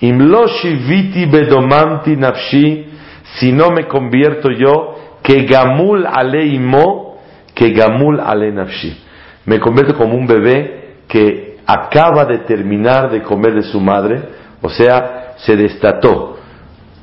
Imlo 0.00 0.46
shiviti 0.46 1.24
bedomanti 1.24 2.14
nafshi, 2.14 2.90
si 3.36 3.52
no 3.52 3.70
me 3.70 3.86
convierto 3.86 4.50
yo, 4.50 4.96
que 5.22 5.46
gamul 5.46 6.06
aleimo, 6.06 7.16
que 7.54 7.70
gamul 7.70 8.20
ale 8.20 8.52
nafshi. 8.52 9.02
Me 9.46 9.58
convierto 9.58 9.96
como 9.96 10.14
un 10.14 10.26
bebé 10.26 10.96
que 11.08 11.56
acaba 11.64 12.26
de 12.26 12.40
terminar 12.40 13.10
de 13.10 13.22
comer 13.22 13.54
de 13.54 13.62
su 13.62 13.80
madre, 13.80 14.20
o 14.60 14.68
sea, 14.68 15.36
se 15.38 15.56
destató, 15.56 16.36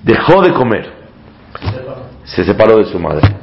dejó 0.03 0.43
de 0.43 0.53
comer, 0.53 0.91
se 2.23 2.43
separó 2.43 2.77
de 2.77 2.85
su 2.85 2.99
madre. 2.99 3.35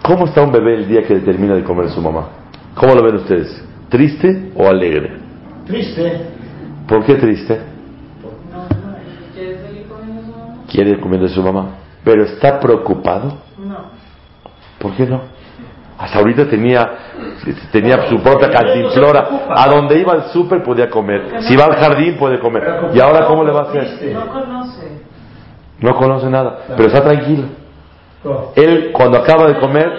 ¿Cómo 0.00 0.26
está 0.26 0.42
un 0.42 0.52
bebé 0.52 0.74
el 0.74 0.86
día 0.86 1.02
que 1.02 1.16
termina 1.16 1.56
de 1.56 1.64
comer 1.64 1.86
de 1.86 1.92
su 1.92 2.00
mamá? 2.00 2.28
¿Cómo 2.76 2.94
lo 2.94 3.02
ven 3.02 3.16
ustedes? 3.16 3.66
¿Triste 3.88 4.52
o 4.56 4.66
alegre? 4.66 5.16
Triste. 5.66 6.26
¿Por 6.88 7.04
qué 7.04 7.14
triste? 7.14 7.60
Quiere 10.70 11.00
comer 11.00 11.20
de 11.20 11.28
su 11.28 11.42
mamá. 11.42 11.76
¿Pero 12.04 12.24
está 12.24 12.58
preocupado? 12.60 13.38
No. 13.58 13.76
¿Por 14.78 14.94
qué 14.94 15.06
no? 15.06 15.22
Hasta 15.98 16.18
ahorita 16.18 16.48
tenía, 16.48 16.90
tenía 17.72 18.06
su 18.08 18.20
propia 18.20 18.50
cantinflora. 18.50 19.46
A 19.48 19.68
donde 19.68 19.98
iba 19.98 20.12
al 20.12 20.24
súper 20.30 20.62
podía 20.62 20.90
comer. 20.90 21.42
Si 21.48 21.56
va 21.56 21.64
al 21.64 21.76
jardín 21.76 22.16
puede 22.16 22.38
comer. 22.38 22.90
¿Y 22.92 23.00
ahora 23.00 23.26
cómo 23.26 23.44
le 23.44 23.52
va 23.52 23.60
a 23.60 23.62
hacer? 23.64 24.12
No 24.12 24.28
conoce. 24.28 25.02
No 25.80 25.96
conoce 25.96 26.28
nada. 26.28 26.58
Pero 26.76 26.88
está 26.88 27.02
tranquilo. 27.02 27.44
Él 28.56 28.90
cuando 28.92 29.18
acaba 29.18 29.48
de 29.48 29.58
comer... 29.58 29.90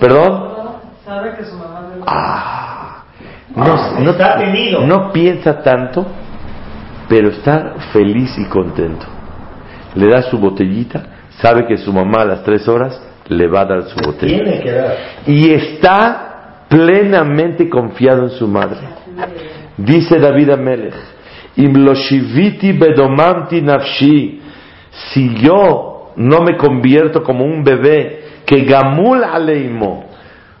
¿Perdón? 0.00 0.52
Sabe 1.04 1.36
que 1.36 1.44
su 1.44 1.56
mamá 1.56 1.82
Ah, 2.06 2.61
no, 3.56 4.00
no, 4.00 4.10
Está 4.12 4.38
tenido. 4.38 4.80
no 4.86 5.12
piensa 5.12 5.62
tanto, 5.62 6.06
pero 7.08 7.28
está 7.28 7.74
feliz 7.92 8.36
y 8.38 8.46
contento. 8.46 9.06
Le 9.94 10.08
da 10.08 10.22
su 10.22 10.38
botellita, 10.38 11.02
sabe 11.40 11.66
que 11.66 11.76
su 11.76 11.92
mamá 11.92 12.22
a 12.22 12.24
las 12.24 12.42
tres 12.44 12.66
horas 12.68 13.00
le 13.28 13.46
va 13.46 13.60
a 13.60 13.64
dar 13.66 13.82
su 13.84 13.96
botella. 14.04 14.42
Tiene 14.42 14.60
que 14.60 14.72
dar. 14.72 14.96
Y 15.26 15.50
está 15.50 16.64
plenamente 16.68 17.68
confiado 17.68 18.24
en 18.24 18.30
su 18.30 18.48
madre. 18.48 18.78
Dice 19.76 20.18
David 20.18 20.50
Amelech, 20.50 20.94
Imloshiviti 21.56 22.72
bedomanti 22.72 23.60
nafshi, 23.60 24.40
si 25.12 25.34
yo 25.34 26.12
no 26.16 26.40
me 26.40 26.56
convierto 26.56 27.22
como 27.22 27.44
un 27.44 27.62
bebé 27.62 28.24
que 28.46 28.62
gamul 28.64 29.22
aleimo, 29.22 30.04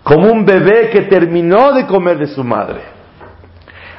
como 0.02 0.32
un 0.32 0.44
bebé 0.44 0.90
que 0.90 1.02
terminó 1.02 1.72
de 1.72 1.86
comer 1.86 2.18
de 2.18 2.26
su 2.26 2.42
madre. 2.42 2.80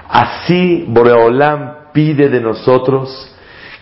Así 0.10 0.86
Boreolam 0.88 1.92
pide 1.94 2.30
de 2.30 2.42
nosotros 2.42 3.34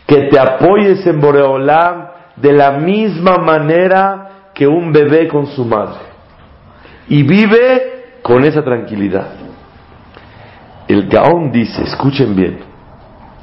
que 0.05 0.27
te 0.29 0.39
apoyes 0.39 1.05
en 1.07 1.19
Boreolam 1.19 2.07
de 2.35 2.53
la 2.53 2.71
misma 2.71 3.37
manera 3.37 4.49
que 4.53 4.67
un 4.67 4.91
bebé 4.91 5.27
con 5.27 5.47
su 5.47 5.65
madre. 5.65 5.99
Y 7.07 7.23
vive 7.23 8.19
con 8.21 8.43
esa 8.43 8.63
tranquilidad. 8.63 9.29
El 10.87 11.07
Gaón 11.07 11.51
dice, 11.51 11.83
escuchen 11.83 12.35
bien, 12.35 12.59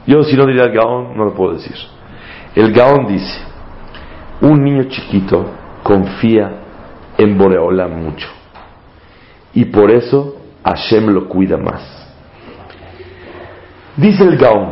yo 0.06 0.22
si 0.22 0.36
no 0.36 0.46
diría 0.46 0.64
el 0.64 0.72
Gaón 0.72 1.16
no 1.16 1.24
lo 1.24 1.34
puedo 1.34 1.54
decir. 1.54 1.76
El 2.54 2.72
Gaón 2.72 3.06
dice, 3.06 3.40
un 4.40 4.62
niño 4.62 4.84
chiquito 4.84 5.46
confía 5.82 6.50
en 7.16 7.36
Boreolam 7.36 8.02
mucho. 8.02 8.37
Y 9.58 9.64
por 9.64 9.90
eso 9.90 10.36
Hashem 10.62 11.08
lo 11.08 11.28
cuida 11.28 11.56
más. 11.56 11.82
Dice 13.96 14.22
el 14.22 14.36
Gaón, 14.36 14.68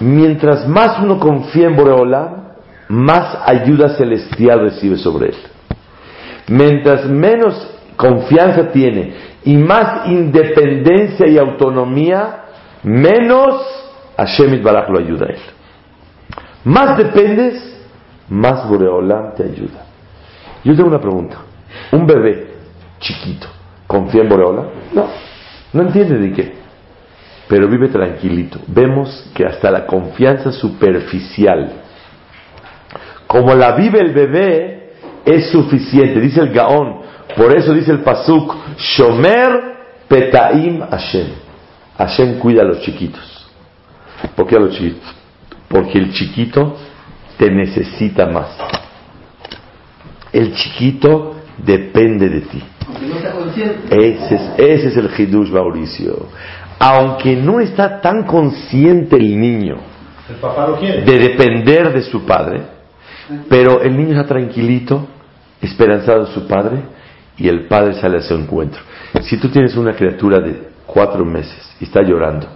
mientras 0.00 0.66
más 0.66 1.00
uno 1.00 1.20
confía 1.20 1.66
en 1.66 1.76
Boreolam, 1.76 2.54
más 2.88 3.36
ayuda 3.44 3.90
celestial 3.90 4.60
recibe 4.60 4.96
sobre 4.96 5.26
él. 5.26 5.36
Mientras 6.48 7.04
menos 7.04 7.68
confianza 7.96 8.72
tiene 8.72 9.12
y 9.44 9.54
más 9.58 10.06
independencia 10.06 11.28
y 11.28 11.36
autonomía, 11.36 12.44
menos 12.84 13.66
Hashem 14.16 14.62
Baraj 14.62 14.88
lo 14.88 14.98
ayuda 14.98 15.26
a 15.26 15.28
él. 15.28 15.40
Más 16.64 16.96
dependes, 16.96 17.86
más 18.30 18.66
Boreolam 18.66 19.34
te 19.34 19.42
ayuda. 19.42 19.84
Yo 20.64 20.74
tengo 20.74 20.88
una 20.88 21.02
pregunta. 21.02 21.36
Un 21.92 22.06
bebé 22.06 22.46
chiquito, 22.98 23.46
¿confía 23.86 24.22
en 24.22 24.28
Boreolam? 24.28 24.66
No, 24.92 25.06
no 25.72 25.82
entiende 25.82 26.18
de 26.18 26.32
qué. 26.32 26.54
Pero 27.48 27.68
vive 27.68 27.88
tranquilito. 27.88 28.58
Vemos 28.66 29.30
que 29.34 29.44
hasta 29.46 29.70
la 29.70 29.86
confianza 29.86 30.50
superficial, 30.50 31.82
como 33.26 33.54
la 33.54 33.72
vive 33.72 34.00
el 34.00 34.12
bebé, 34.12 34.92
es 35.24 35.50
suficiente. 35.50 36.20
Dice 36.20 36.40
el 36.40 36.50
Gaón. 36.50 37.02
Por 37.36 37.56
eso 37.56 37.74
dice 37.74 37.90
el 37.92 38.00
Pasuk, 38.00 38.54
Shomer 38.78 39.76
Petaim 40.08 40.80
Hashem. 40.80 41.26
Hashem 41.98 42.38
cuida 42.38 42.62
a 42.62 42.64
los 42.64 42.80
chiquitos. 42.80 43.48
¿Por 44.34 44.46
qué 44.46 44.56
a 44.56 44.60
los 44.60 44.74
chiquitos? 44.74 45.14
Porque 45.68 45.98
el 45.98 46.12
chiquito 46.12 46.76
te 47.36 47.50
necesita 47.50 48.26
más. 48.26 48.48
El 50.32 50.54
chiquito 50.54 51.36
depende 51.58 52.28
de 52.28 52.40
ti. 52.42 52.62
Ese 53.90 54.34
es, 54.34 54.42
ese 54.58 54.88
es 54.88 54.96
el 54.96 55.10
Hidush 55.16 55.50
Mauricio. 55.50 56.28
Aunque 56.78 57.34
no 57.36 57.60
está 57.60 58.00
tan 58.00 58.24
consciente 58.24 59.16
el 59.16 59.40
niño 59.40 59.76
El 60.28 60.36
papá 60.36 60.66
lo 60.68 60.78
quiere. 60.78 61.02
de 61.02 61.18
depender 61.18 61.92
de 61.92 62.02
su 62.02 62.24
padre, 62.24 62.62
pero 63.48 63.80
el 63.82 63.96
niño 63.96 64.10
está 64.10 64.26
tranquilito, 64.26 65.06
esperanzado 65.60 66.26
en 66.26 66.34
su 66.34 66.46
padre, 66.46 66.82
y 67.38 67.48
el 67.48 67.66
padre 67.66 67.94
sale 67.94 68.18
a 68.18 68.22
su 68.22 68.34
encuentro. 68.34 68.80
Si 69.22 69.38
tú 69.38 69.48
tienes 69.48 69.74
una 69.76 69.94
criatura 69.94 70.40
de 70.40 70.68
cuatro 70.86 71.24
meses 71.24 71.76
y 71.80 71.84
está 71.84 72.02
llorando, 72.02 72.46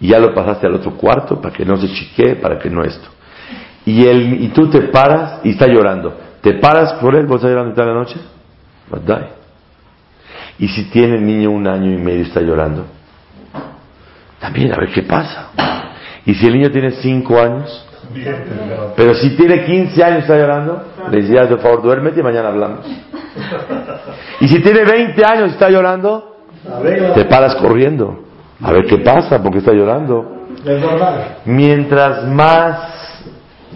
y 0.00 0.08
ya 0.08 0.18
lo 0.18 0.34
pasaste 0.34 0.66
al 0.66 0.74
otro 0.74 0.96
cuarto 0.96 1.40
para 1.40 1.54
que 1.54 1.64
no 1.64 1.76
se 1.76 1.88
chiquee, 1.88 2.36
para 2.36 2.58
que 2.58 2.70
no 2.70 2.82
esto, 2.82 3.08
y, 3.84 4.06
él, 4.06 4.38
y 4.40 4.48
tú 4.48 4.68
te 4.68 4.80
paras 4.82 5.40
y 5.44 5.50
está 5.50 5.66
llorando, 5.66 6.16
¿te 6.42 6.54
paras 6.54 6.94
por 6.94 7.14
él? 7.14 7.26
¿Vos 7.26 7.36
estás 7.36 7.50
llorando 7.50 7.74
toda 7.74 7.86
la 7.86 7.94
noche? 7.94 8.16
Badai. 8.90 9.37
Y 10.58 10.68
si 10.68 10.84
tiene 10.90 11.16
el 11.16 11.26
niño 11.26 11.50
un 11.50 11.66
año 11.66 11.92
y 11.92 11.98
medio 11.98 12.20
y 12.20 12.22
está 12.22 12.40
llorando, 12.40 12.86
también 14.40 14.72
a 14.72 14.76
ver 14.76 14.90
qué 14.90 15.02
pasa. 15.02 15.50
Y 16.24 16.34
si 16.34 16.46
el 16.46 16.54
niño 16.54 16.70
tiene 16.70 16.92
cinco 16.92 17.40
años, 17.40 17.86
pero 18.96 19.14
si 19.14 19.36
tiene 19.36 19.64
15 19.64 20.04
años 20.04 20.18
y 20.18 20.22
está 20.22 20.36
llorando, 20.36 20.82
le 21.10 21.22
decías, 21.22 21.48
por 21.48 21.60
favor, 21.60 21.82
duérmete 21.82 22.20
y 22.20 22.22
mañana 22.22 22.48
hablamos. 22.48 22.86
Y 24.40 24.48
si 24.48 24.60
tiene 24.60 24.84
20 24.84 25.24
años 25.24 25.50
y 25.50 25.52
está 25.52 25.68
llorando, 25.68 26.36
te 27.14 27.24
paras 27.26 27.54
corriendo. 27.56 28.24
A 28.62 28.72
ver 28.72 28.86
qué 28.86 28.98
pasa, 28.98 29.42
porque 29.42 29.58
está 29.58 29.72
llorando. 29.72 30.46
Mientras 31.44 32.26
más 32.26 33.24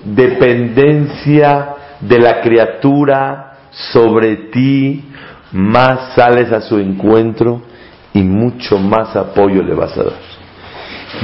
dependencia 0.05 1.75
de 2.01 2.19
la 2.19 2.41
criatura 2.41 3.53
sobre 3.71 4.37
ti, 4.51 5.12
más 5.53 6.15
sales 6.15 6.51
a 6.53 6.61
su 6.61 6.79
encuentro 6.79 7.63
y 8.15 8.23
mucho 8.23 8.79
más 8.79 9.15
apoyo 9.17 9.63
le 9.63 9.75
vas 9.75 9.97
a 9.97 10.05
dar. 10.05 10.13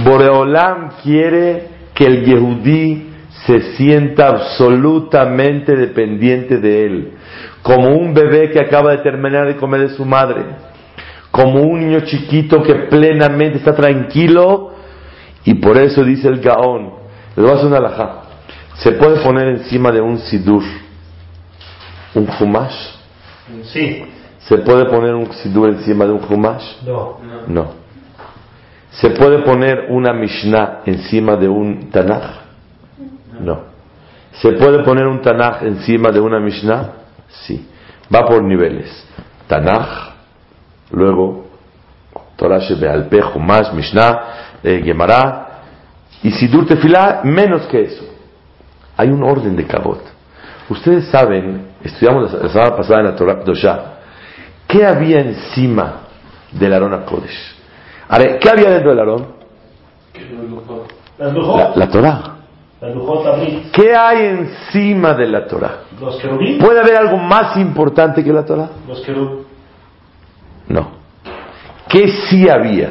Boreolam 0.04 0.90
quiere 1.02 1.68
que 1.94 2.04
el 2.04 2.24
Yehudí 2.24 3.08
se 3.46 3.76
sienta 3.76 4.28
absolutamente 4.28 5.74
dependiente 5.74 6.58
de 6.58 6.84
él, 6.84 7.12
como 7.62 7.88
un 7.96 8.12
bebé 8.12 8.50
que 8.50 8.60
acaba 8.60 8.92
de 8.92 8.98
terminar 8.98 9.46
de 9.46 9.56
comer 9.56 9.88
de 9.88 9.96
su 9.96 10.04
madre, 10.04 10.44
como 11.30 11.62
un 11.62 11.80
niño 11.80 12.00
chiquito 12.00 12.62
que 12.62 12.74
plenamente 12.74 13.58
está 13.58 13.74
tranquilo 13.74 14.74
y 15.44 15.54
por 15.54 15.78
eso 15.78 16.04
dice 16.04 16.28
el 16.28 16.40
Gaón, 16.40 16.92
le 17.36 17.42
voy 17.42 17.52
a 17.52 17.54
hacer 17.54 17.66
una 17.66 17.78
alajá, 17.78 18.22
se 18.74 18.92
puede 18.92 19.20
poner 19.22 19.48
encima 19.48 19.90
de 19.90 20.00
un 20.00 20.18
sidur, 20.18 20.62
un 22.14 22.28
humash, 22.40 22.98
Sí. 23.72 24.02
Se 24.48 24.58
puede 24.58 24.86
poner 24.86 25.14
un 25.14 25.30
sidur 25.32 25.68
encima 25.68 26.06
de 26.06 26.12
un 26.12 26.20
humash, 26.28 26.82
No. 26.84 27.18
no. 27.46 27.66
¿Se 28.90 29.10
puede 29.10 29.40
poner 29.42 29.86
una 29.90 30.12
Mishnah 30.14 30.80
encima 30.86 31.36
de 31.36 31.46
un 31.48 31.90
Tanaj? 31.90 32.22
No. 33.40 33.60
¿Se 34.32 34.52
puede 34.52 34.82
poner 34.82 35.06
un 35.06 35.20
Tanaj 35.20 35.62
encima 35.64 36.10
de 36.10 36.20
una 36.20 36.40
Mishnah? 36.40 36.92
Sí. 37.28 37.68
Va 38.12 38.26
por 38.26 38.42
niveles. 38.42 38.88
Tanaj, 39.46 40.14
luego 40.92 41.46
Torah 42.36 42.58
Shebealpe, 42.58 43.20
Humash, 43.34 43.72
Mishnah, 43.74 44.20
eh, 44.62 44.80
Gemara, 44.82 45.46
y 46.22 46.30
Sidur 46.32 46.66
Tefilá, 46.66 47.20
menos 47.24 47.66
que 47.66 47.82
eso. 47.82 48.04
Hay 48.96 49.10
un 49.10 49.22
orden 49.22 49.54
de 49.54 49.66
Kabot. 49.66 50.00
Ustedes 50.70 51.08
saben, 51.08 51.68
estudiamos 51.84 52.32
la, 52.32 52.40
la 52.44 52.48
semana 52.48 52.76
pasada 52.76 53.00
en 53.00 53.06
la 53.06 53.16
Torah 53.16 53.34
Dosha, 53.44 53.97
¿qué 54.68 54.86
había 54.86 55.20
encima 55.20 56.02
del 56.52 56.72
Arona 56.72 57.04
Kodesh? 57.04 57.56
Ahora, 58.08 58.38
¿qué 58.38 58.48
había 58.48 58.70
dentro 58.70 58.90
del 58.90 58.98
Aarón? 59.00 59.26
La, 61.18 61.72
la 61.74 61.90
Torah. 61.90 62.34
¿Qué 63.72 63.96
hay 63.96 64.26
encima 64.26 65.14
de 65.14 65.26
la 65.26 65.46
Torah? 65.46 65.80
¿Puede 66.60 66.80
haber 66.80 66.96
algo 66.96 67.16
más 67.16 67.56
importante 67.56 68.22
que 68.22 68.32
la 68.32 68.44
Torah? 68.44 68.68
No. 70.68 70.90
¿Qué 71.88 72.08
sí 72.08 72.48
había 72.48 72.90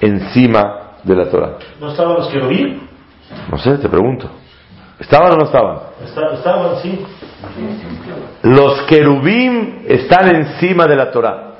encima 0.00 0.98
de 1.02 1.16
la 1.16 1.28
Torah? 1.28 1.58
¿No 1.80 1.90
estaban 1.90 2.14
los 2.14 2.28
querubín? 2.28 2.88
No 3.50 3.58
sé, 3.58 3.76
te 3.78 3.88
pregunto. 3.88 4.28
¿Estaban 5.00 5.32
o 5.32 5.36
no 5.36 5.44
estaban? 5.46 5.78
Estaban, 6.04 6.76
sí. 6.80 7.04
Los 8.42 8.82
querubín 8.82 9.84
están 9.88 10.34
encima 10.34 10.86
de 10.86 10.96
la 10.96 11.10
Torah. 11.10 11.54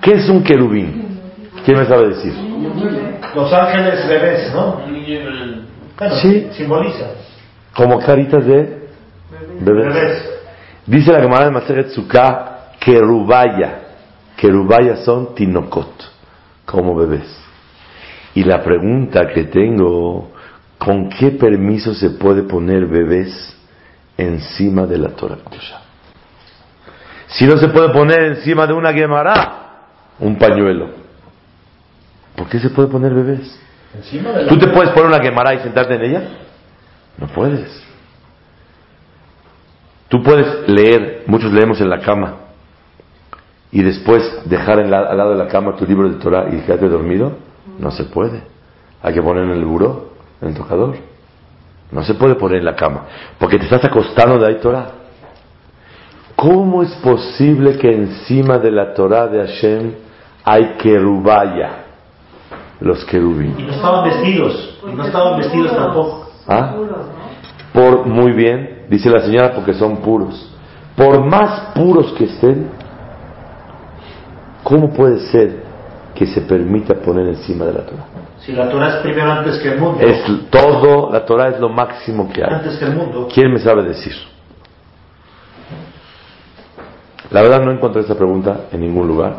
¿Qué 0.00 0.12
es 0.14 0.28
un 0.28 0.42
querubín? 0.42 1.20
¿Quién 1.64 1.78
me 1.78 1.86
sabe 1.86 2.08
decir? 2.08 2.32
Los 3.34 3.52
ángeles 3.52 4.08
bebés, 4.08 4.52
¿no? 4.54 4.80
Bueno, 5.98 6.14
Sí. 6.16 6.48
Simboliza. 6.52 7.06
Como 7.74 7.98
caritas 8.00 8.44
de 8.44 8.88
bebés. 9.60 9.94
Bebés. 9.94 10.30
Dice 10.86 11.12
la 11.12 11.20
Gemara 11.20 11.46
de 11.46 11.50
Maseret 11.50 11.88
Sukkah, 11.88 12.70
querubaya. 12.78 13.80
Querubaya 14.36 14.96
son 14.96 15.34
tinokot, 15.34 15.92
como 16.64 16.94
bebés. 16.94 17.26
Y 18.34 18.44
la 18.44 18.62
pregunta 18.62 19.26
que 19.28 19.44
tengo, 19.44 20.30
¿con 20.78 21.08
qué 21.08 21.30
permiso 21.30 21.94
se 21.94 22.10
puede 22.10 22.42
poner 22.42 22.86
bebés 22.86 23.55
encima 24.16 24.86
de 24.86 24.98
la 24.98 25.08
Torah? 25.10 25.36
Si 27.28 27.44
no 27.46 27.56
se 27.58 27.68
puede 27.68 27.90
poner 27.90 28.22
encima 28.22 28.66
de 28.66 28.72
una 28.72 28.92
Gemara, 28.92 29.62
un 30.20 30.36
pañuelo. 30.38 30.90
¿Por 32.36 32.48
qué 32.48 32.58
se 32.60 32.70
puede 32.70 32.88
poner 32.88 33.12
bebés? 33.14 33.58
¿Tú 34.48 34.58
te 34.58 34.68
puedes 34.68 34.90
poner 34.90 35.06
una 35.08 35.20
Gemara 35.22 35.54
y 35.54 35.58
sentarte 35.60 35.94
en 35.94 36.02
ella? 36.02 36.28
No 37.18 37.26
puedes. 37.28 37.82
Tú 40.08 40.22
puedes 40.22 40.68
leer, 40.68 41.24
muchos 41.26 41.52
leemos 41.52 41.80
en 41.80 41.90
la 41.90 42.00
cama, 42.00 42.34
y 43.72 43.82
después 43.82 44.22
dejar 44.44 44.78
en 44.78 44.90
la- 44.90 45.00
al 45.00 45.16
lado 45.16 45.30
de 45.30 45.36
la 45.44 45.48
cama 45.48 45.74
tu 45.76 45.84
libro 45.84 46.08
de 46.08 46.16
Torah 46.20 46.46
y 46.52 46.60
quedarte 46.60 46.88
dormido. 46.88 47.38
No 47.78 47.90
se 47.90 48.04
puede. 48.04 48.42
Hay 49.02 49.12
que 49.12 49.20
ponerlo 49.22 49.52
en 49.52 49.58
el 49.58 49.64
buró, 49.64 50.12
en 50.40 50.48
el 50.48 50.54
tocador. 50.54 50.96
No 51.90 52.02
se 52.02 52.14
puede 52.14 52.34
poner 52.34 52.58
en 52.58 52.64
la 52.64 52.74
cama, 52.74 53.04
porque 53.38 53.58
te 53.58 53.64
estás 53.64 53.84
acostando 53.84 54.38
de 54.38 54.46
ahí 54.48 54.60
Torah. 54.60 54.86
¿Cómo 56.34 56.82
es 56.82 56.90
posible 56.96 57.78
que 57.78 57.90
encima 57.90 58.58
de 58.58 58.70
la 58.70 58.92
Torah 58.92 59.26
de 59.26 59.46
Hashem 59.46 59.92
hay 60.44 60.74
querubaya? 60.78 61.84
Los 62.80 63.04
querubín. 63.06 63.54
Y 63.58 63.62
no 63.62 63.72
estaban 63.72 64.04
vestidos. 64.04 64.78
Y 64.86 64.94
no 64.94 65.04
estaban 65.04 65.38
vestidos 65.38 65.74
tampoco. 65.74 66.30
¿Ah? 66.46 66.74
Por 67.72 68.06
muy 68.06 68.32
bien, 68.32 68.84
dice 68.90 69.08
la 69.08 69.20
señora, 69.20 69.54
porque 69.54 69.72
son 69.72 69.98
puros. 69.98 70.52
Por 70.94 71.24
más 71.24 71.72
puros 71.74 72.12
que 72.12 72.24
estén, 72.24 72.68
¿cómo 74.62 74.92
puede 74.92 75.20
ser 75.30 75.64
que 76.14 76.26
se 76.26 76.42
permita 76.42 76.94
poner 76.94 77.28
encima 77.28 77.64
de 77.64 77.72
la 77.72 77.80
Torah? 77.80 78.04
Si 78.46 78.52
la 78.52 78.68
Torah 78.68 78.98
es 78.98 79.02
primero 79.02 79.28
antes 79.32 79.58
que 79.58 79.72
el 79.72 79.80
mundo. 79.80 79.98
Es 80.00 80.22
todo, 80.50 81.10
la 81.10 81.24
Torah 81.26 81.48
es 81.48 81.58
lo 81.58 81.68
máximo 81.68 82.32
que 82.32 82.44
hay. 82.44 82.54
Antes 82.54 82.78
que 82.78 82.84
el 82.84 82.94
mundo. 82.94 83.26
¿Quién 83.32 83.52
me 83.52 83.58
sabe 83.58 83.82
decir? 83.82 84.14
La 87.32 87.42
verdad 87.42 87.60
no 87.64 87.72
encontré 87.72 88.02
esta 88.02 88.14
pregunta 88.14 88.66
en 88.70 88.82
ningún 88.82 89.08
lugar 89.08 89.38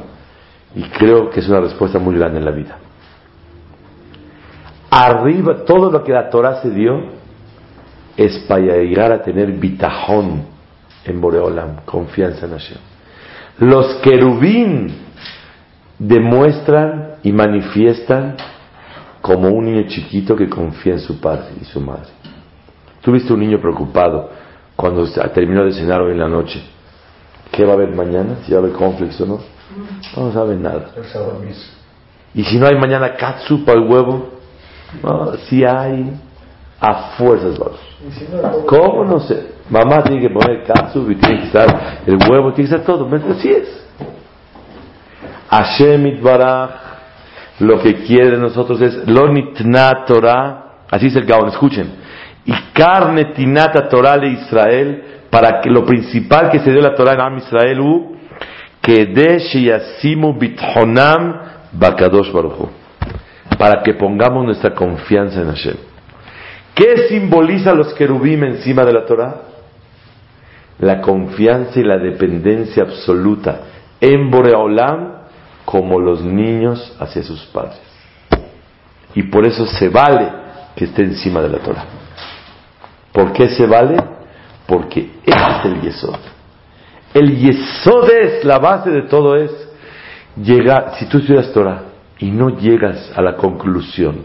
y 0.76 0.84
creo 0.84 1.30
que 1.30 1.40
es 1.40 1.48
una 1.48 1.62
respuesta 1.62 2.00
muy 2.00 2.18
grande 2.18 2.40
en 2.40 2.46
la 2.46 2.52
vida. 2.52 2.78
Arriba, 4.90 5.64
todo 5.66 5.90
lo 5.90 6.04
que 6.04 6.12
la 6.12 6.30
Torah 6.30 6.62
se 6.62 6.70
dio 6.72 7.02
es 8.18 8.40
para 8.40 8.60
llegar 8.60 9.14
a 9.14 9.22
tener 9.22 9.54
bitajón 9.54 10.48
en 11.06 11.22
Boreolam, 11.22 11.78
confianza 11.86 12.46
en 12.46 12.52
Hashem. 12.52 12.78
Los 13.60 14.02
querubín 14.02 14.94
demuestran 15.98 17.16
y 17.24 17.32
manifiestan 17.32 18.36
como 19.22 19.50
un 19.50 19.66
niño 19.66 19.88
chiquito 19.88 20.36
que 20.36 20.50
confía 20.50 20.94
en 20.94 21.00
su 21.00 21.20
padre 21.20 21.48
y 21.62 21.66
su 21.66 21.82
madre. 21.82 22.10
Tú 23.02 23.12
viste 23.12 23.34
un 23.34 23.40
niño 23.40 23.60
preocupado 23.60 24.30
cuando 24.76 25.10
terminó 25.34 25.66
de 25.66 25.74
cenar 25.74 26.02
hoy 26.02 26.12
en 26.12 26.20
la 26.20 26.28
noche. 26.28 26.62
¿Qué 27.52 27.66
va 27.66 27.72
a 27.72 27.76
haber 27.76 27.96
mañana? 27.96 28.38
Si 28.46 28.52
va 28.52 28.60
a 28.60 28.62
haber 28.62 28.74
conflicto 28.74 29.24
o 29.24 29.28
no. 29.28 29.40
No 30.16 30.32
sabe 30.32 30.56
nada. 30.56 30.92
Y 32.34 32.44
si 32.44 32.58
no 32.58 32.68
hay 32.68 32.76
mañana 32.76 33.16
katsu 33.16 33.64
para 33.64 33.80
el 33.80 33.88
huevo, 33.88 34.30
no, 35.04 35.34
si 35.48 35.64
hay, 35.64 36.12
a 36.80 36.94
fuerzas 37.18 37.58
vamos. 37.58 37.80
¿Cómo? 38.68 39.06
No 39.06 39.20
sé. 39.20 39.56
Mamá 39.70 40.04
tiene 40.04 40.22
que 40.22 40.30
poner 40.30 40.64
katsu 40.64 41.10
y 41.12 41.16
tiene 41.16 41.40
que 41.40 41.46
estar 41.48 42.02
el 42.06 42.18
huevo, 42.30 42.54
tiene 42.54 42.70
que 42.70 42.76
estar 42.76 42.82
todo. 42.82 43.10
Así 43.32 43.50
es. 43.50 43.84
Hashem 45.50 46.06
itbaraj, 46.08 46.70
lo 47.60 47.82
que 47.82 47.96
quiere 48.04 48.32
de 48.32 48.38
nosotros 48.38 48.82
es 48.82 49.08
lo 49.08 49.28
nitna 49.30 50.06
Torah, 50.06 50.76
así 50.90 51.08
es 51.08 51.16
el 51.16 51.26
Gaon, 51.26 51.50
escuchen. 51.50 51.92
Y 52.46 52.54
carne 52.74 53.34
tinata 53.34 53.90
Torah 53.90 54.18
de 54.18 54.28
Israel, 54.28 55.04
para 55.30 55.60
que 55.62 55.70
lo 55.70 55.86
principal 55.86 56.50
que 56.50 56.60
se 56.60 56.72
dio 56.72 56.82
la 56.82 56.96
Torah 56.96 57.14
en 57.14 57.22
Am 57.22 57.38
Israel, 57.38 57.80
u, 57.80 58.16
que 58.82 59.06
bakadosh 61.74 62.32
baruch 62.32 62.60
Hu. 62.60 62.70
para 63.58 63.82
que 63.84 63.96
pongamos 63.96 64.46
nuestra 64.46 64.74
confianza 64.74 65.42
en 65.42 65.48
Hashem. 65.48 65.76
¿Qué 66.74 67.08
simboliza 67.10 67.74
los 67.74 67.94
querubim 67.96 68.44
encima 68.44 68.86
de 68.86 68.94
la 68.94 69.06
Torah? 69.06 69.36
La 70.80 71.02
confianza 71.02 71.80
y 71.80 71.84
la 71.84 71.98
dependencia 71.98 72.84
absoluta 72.84 73.62
en 74.00 74.30
Boreolam 74.30 75.17
como 75.68 76.00
los 76.00 76.24
niños 76.24 76.96
hacia 76.98 77.22
sus 77.24 77.42
padres. 77.48 77.82
Y 79.14 79.24
por 79.24 79.46
eso 79.46 79.66
se 79.66 79.90
vale 79.90 80.32
que 80.74 80.86
esté 80.86 81.04
encima 81.04 81.42
de 81.42 81.50
la 81.50 81.58
Torah. 81.58 81.84
¿Por 83.12 83.34
qué 83.34 83.50
se 83.50 83.66
vale? 83.66 84.02
Porque 84.66 85.12
es 85.26 85.66
el 85.66 85.82
Yesod. 85.82 86.20
El 87.14 87.36
Yesod 87.36 88.10
es, 88.10 88.46
la 88.46 88.60
base 88.60 88.92
de 88.92 89.02
todo 89.10 89.36
es 89.36 89.52
llegar, 90.42 90.94
si 91.00 91.06
tú 91.10 91.18
estudias 91.18 91.52
Torah 91.52 91.82
y 92.18 92.32
no 92.32 92.58
llegas 92.58 93.12
a 93.14 93.22
la 93.22 93.36
conclusión 93.36 94.22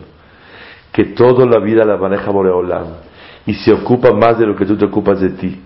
que 0.93 1.07
toda 1.07 1.45
la 1.45 1.59
vida 1.59 1.85
la 1.85 1.97
maneja 1.97 2.31
Boreolam 2.31 2.99
y 3.47 3.55
se 3.55 3.73
ocupa 3.73 4.13
más 4.13 4.39
de 4.39 4.47
lo 4.47 4.55
que 4.55 4.65
tú 4.65 4.77
te 4.77 4.85
ocupas 4.85 5.19
de 5.21 5.31
ti 5.31 5.61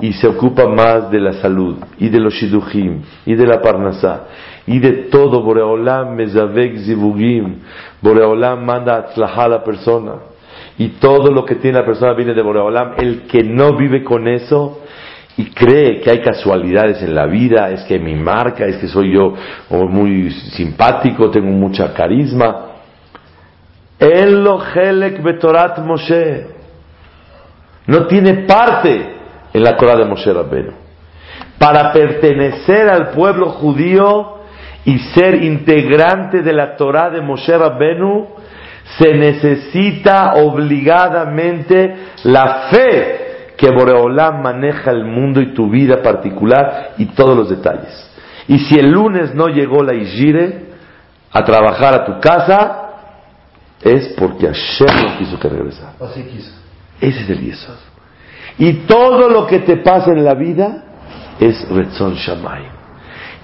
y 0.00 0.12
se 0.14 0.26
ocupa 0.26 0.66
más 0.66 1.10
de 1.10 1.20
la 1.20 1.32
salud 1.34 1.76
y 1.98 2.08
de 2.08 2.18
los 2.20 2.34
shidujim 2.34 3.02
y 3.26 3.34
de 3.34 3.46
la 3.46 3.60
parnasá 3.60 4.26
y 4.66 4.78
de 4.78 5.08
todo 5.10 5.42
Boreolam 5.42 6.14
mezavek 6.14 6.78
zivugim 6.78 7.56
Boreolam 8.00 8.64
manda 8.64 9.10
a 9.14 9.42
a 9.44 9.48
la 9.48 9.62
persona 9.64 10.14
y 10.78 10.88
todo 11.00 11.30
lo 11.30 11.44
que 11.44 11.56
tiene 11.56 11.78
la 11.78 11.84
persona 11.84 12.14
viene 12.14 12.34
de 12.34 12.42
Boreolam 12.42 12.94
el 12.98 13.22
que 13.22 13.42
no 13.42 13.76
vive 13.76 14.02
con 14.02 14.28
eso 14.28 14.80
y 15.36 15.46
cree 15.52 16.00
que 16.00 16.10
hay 16.10 16.20
casualidades 16.20 17.00
en 17.02 17.14
la 17.14 17.24
vida, 17.24 17.70
es 17.70 17.84
que 17.84 17.98
mi 17.98 18.14
marca, 18.14 18.66
es 18.66 18.76
que 18.76 18.88
soy 18.88 19.12
yo 19.12 19.34
muy 19.70 20.30
simpático, 20.30 21.30
tengo 21.30 21.48
mucha 21.48 21.94
carisma. 21.94 22.66
Lo 23.98 24.60
Helek 24.62 25.22
Betorat 25.22 25.78
Moshe. 25.78 26.46
No 27.86 28.06
tiene 28.06 28.44
parte 28.44 29.19
en 29.52 29.62
la 29.62 29.76
Torah 29.76 29.96
de 29.96 30.04
Moshe 30.04 30.32
Rabbenu. 30.32 30.72
Para 31.58 31.92
pertenecer 31.92 32.88
al 32.88 33.10
pueblo 33.10 33.50
judío 33.50 34.38
y 34.84 34.98
ser 35.14 35.42
integrante 35.42 36.42
de 36.42 36.52
la 36.52 36.76
Torah 36.76 37.10
de 37.10 37.20
Moshe 37.20 37.56
Rabbenu, 37.56 38.28
se 38.98 39.14
necesita 39.14 40.34
obligadamente 40.34 41.94
la 42.24 42.68
fe 42.70 43.20
que 43.56 43.70
Boreolam 43.70 44.42
maneja 44.42 44.90
el 44.90 45.04
mundo 45.04 45.40
y 45.40 45.52
tu 45.52 45.68
vida 45.68 46.02
particular 46.02 46.92
y 46.96 47.06
todos 47.06 47.36
los 47.36 47.50
detalles. 47.50 48.10
Y 48.48 48.58
si 48.58 48.78
el 48.78 48.90
lunes 48.90 49.34
no 49.34 49.48
llegó 49.48 49.82
la 49.82 49.94
Ijire 49.94 50.70
a 51.30 51.44
trabajar 51.44 51.94
a 51.94 52.04
tu 52.04 52.18
casa, 52.20 52.90
es 53.82 54.14
porque 54.18 54.46
Hashem 54.46 55.04
no 55.04 55.18
quiso 55.18 55.38
que 55.38 55.48
regresara. 55.48 55.92
Así 56.00 56.22
quiso. 56.24 56.50
Ese 57.00 57.20
es 57.20 57.30
el 57.30 57.40
Yesod. 57.40 57.89
Y 58.60 58.84
todo 58.86 59.30
lo 59.30 59.46
que 59.46 59.60
te 59.60 59.78
pasa 59.78 60.12
en 60.12 60.22
la 60.22 60.34
vida 60.34 60.84
es 61.40 61.66
Retzon 61.70 62.12
Shamayim. 62.14 62.70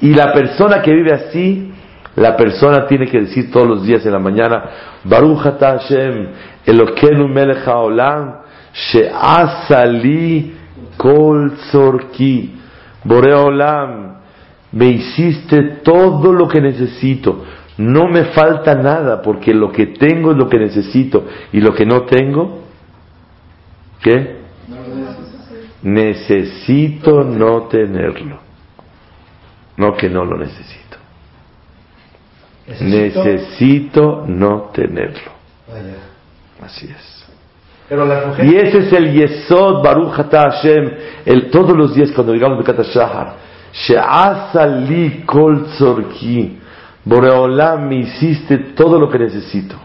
Y 0.02 0.12
la 0.12 0.30
persona 0.30 0.82
que 0.82 0.92
vive 0.92 1.14
así, 1.14 1.72
la 2.16 2.36
persona 2.36 2.86
tiene 2.86 3.06
que 3.06 3.20
decir 3.20 3.50
todos 3.50 3.66
los 3.66 3.82
días 3.82 4.04
en 4.04 4.12
la 4.12 4.18
mañana, 4.18 4.64
Baruch 5.04 5.46
ata 5.46 5.78
Hashem, 5.78 6.28
Elokeinu 6.66 7.28
melech 7.28 7.66
haolam, 7.66 8.40
she'asali 8.74 10.54
kol 10.98 11.52
tzorki. 11.70 12.54
Borea 13.02 13.40
olam, 13.40 14.16
me 14.72 14.86
hiciste 14.88 15.80
todo 15.82 16.30
lo 16.30 16.46
que 16.46 16.60
necesito. 16.60 17.42
No 17.78 18.06
me 18.08 18.26
falta 18.26 18.74
nada, 18.74 19.22
porque 19.22 19.54
lo 19.54 19.72
que 19.72 19.86
tengo 19.86 20.32
es 20.32 20.36
lo 20.36 20.46
que 20.50 20.58
necesito. 20.58 21.24
Y 21.54 21.60
lo 21.60 21.72
que 21.72 21.86
no 21.86 22.02
tengo, 22.02 22.64
¿qué? 24.02 24.35
Necesito 25.86 27.22
no 27.22 27.62
tenerlo. 27.68 28.38
No 29.76 29.94
que 29.96 30.08
no 30.10 30.24
lo 30.24 30.36
necesito. 30.36 30.96
Necesito- 32.66 33.24
Necesito 33.24 34.24
no 34.26 34.70
tenerlo. 34.74 35.30
Vaya. 35.68 35.94
Así 36.60 36.86
es. 36.86 37.26
Pero 37.88 38.04
las 38.04 38.26
mujeres. 38.26 38.52
Y 38.52 38.56
ese 38.56 38.78
es 38.78 38.92
el 38.92 39.12
Yesod 39.12 39.84
Baruch 39.84 40.18
Ata 40.18 40.50
Hashem. 40.50 40.90
El, 41.24 41.50
todos 41.50 41.76
los 41.76 41.94
días 41.94 42.10
cuando 42.10 42.32
digamos 42.32 42.58
Bekat 42.58 42.84
Shahar, 42.86 43.34
She'asa 43.72 44.66
li 44.66 45.22
kol 45.24 45.66
tzorki. 45.76 46.58
Boreolam, 47.04 47.86
me 47.88 47.98
hiciste 48.00 48.58
todo 48.74 48.98
lo 48.98 49.08
que 49.08 49.20
necesito. 49.20 49.76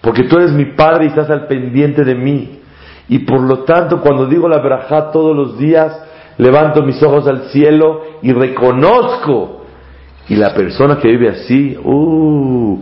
Porque 0.00 0.22
tú 0.24 0.38
eres 0.38 0.52
mi 0.52 0.64
padre 0.74 1.04
y 1.04 1.08
estás 1.08 1.28
al 1.28 1.46
pendiente 1.46 2.02
de 2.02 2.14
mí. 2.14 2.60
Y 3.08 3.20
por 3.20 3.40
lo 3.40 3.60
tanto, 3.64 4.00
cuando 4.00 4.26
digo 4.26 4.48
la 4.48 4.58
verajá 4.58 5.10
todos 5.10 5.36
los 5.36 5.58
días, 5.58 5.98
levanto 6.38 6.82
mis 6.82 7.02
ojos 7.02 7.26
al 7.26 7.50
cielo 7.50 8.02
y 8.22 8.32
reconozco. 8.32 9.62
Y 10.28 10.36
la 10.36 10.54
persona 10.54 10.98
que 10.98 11.08
vive 11.08 11.28
así, 11.28 11.76
uh, 11.82 12.80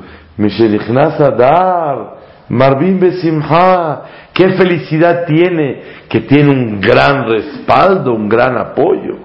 Adar, 1.18 2.16
Marvin 2.48 3.00
Besimha, 3.00 4.02
qué 4.32 4.50
felicidad 4.50 5.24
tiene, 5.26 5.82
que 6.08 6.20
tiene 6.20 6.50
un 6.50 6.80
gran 6.80 7.28
respaldo, 7.28 8.12
un 8.12 8.28
gran 8.28 8.56
apoyo. 8.58 9.16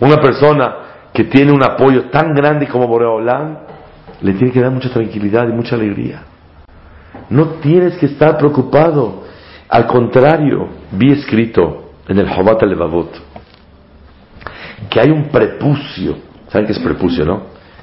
Una 0.00 0.16
persona 0.16 0.74
que 1.12 1.24
tiene 1.24 1.52
un 1.52 1.62
apoyo 1.62 2.10
tan 2.10 2.34
grande 2.34 2.66
como 2.66 2.88
Boreolam, 2.88 3.58
le 4.20 4.32
tiene 4.34 4.52
que 4.52 4.60
dar 4.60 4.70
mucha 4.70 4.90
tranquilidad 4.90 5.48
y 5.48 5.52
mucha 5.52 5.76
alegría. 5.76 6.22
No 7.30 7.46
tienes 7.60 7.96
que 7.96 8.06
estar 8.06 8.36
preocupado. 8.38 9.24
Al 9.68 9.86
contrario, 9.86 10.68
vi 10.92 11.12
escrito 11.12 11.92
en 12.08 12.18
el 12.18 12.28
Jobat 12.28 12.62
Levavot 12.62 13.34
que 14.90 15.00
hay 15.00 15.10
un 15.10 15.28
prepucio. 15.28 16.16
¿Saben 16.48 16.66
qué 16.66 16.72
es 16.72 16.78
prepucio, 16.78 17.24
no? 17.24 17.42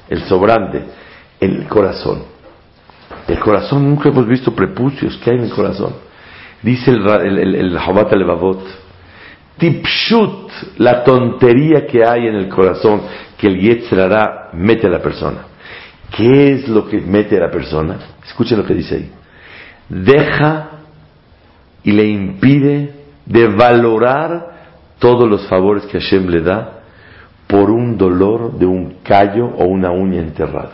El 0.10 0.22
sobrante 0.24 0.84
el 1.42 1.68
corazón. 1.68 2.24
El 3.28 3.40
corazón, 3.40 3.90
nunca 3.90 4.10
hemos 4.10 4.28
visto 4.28 4.54
prepucios. 4.54 5.18
¿Qué 5.18 5.32
hay 5.32 5.38
en 5.38 5.44
el 5.46 5.52
corazón? 5.52 5.94
Dice 6.62 6.92
el, 6.92 7.08
el, 7.08 7.38
el, 7.40 7.56
el 7.56 7.80
Jobat 7.80 8.14
la 10.78 11.04
tontería 11.04 11.86
que 11.86 12.04
hay 12.06 12.28
en 12.28 12.36
el 12.36 12.48
corazón 12.48 13.02
que 13.38 13.48
el 13.48 13.60
Yetzirah 13.60 14.50
mete 14.54 14.88
a 14.88 14.90
la 14.90 15.02
persona. 15.02 15.46
¿Qué 16.16 16.54
es 16.54 16.68
lo 16.68 16.88
que 16.88 17.00
mete 17.00 17.38
a 17.38 17.42
la 17.42 17.52
persona? 17.52 17.98
Escuchen 18.26 18.58
lo 18.58 18.66
que 18.66 18.74
dice 18.74 18.96
ahí. 18.96 19.12
Deja 19.92 20.70
y 21.84 21.92
le 21.92 22.06
impide 22.06 22.94
de 23.26 23.48
valorar 23.48 24.52
todos 25.00 25.30
los 25.30 25.48
favores 25.48 25.86
que 25.88 26.00
Hashem 26.00 26.28
le 26.28 26.42
da 26.42 26.80
por 27.46 27.70
un 27.70 27.98
dolor 27.98 28.54
de 28.54 28.66
un 28.66 29.00
callo 29.04 29.48
o 29.48 29.66
una 29.66 29.92
uña 29.92 30.22
enterrada. 30.22 30.72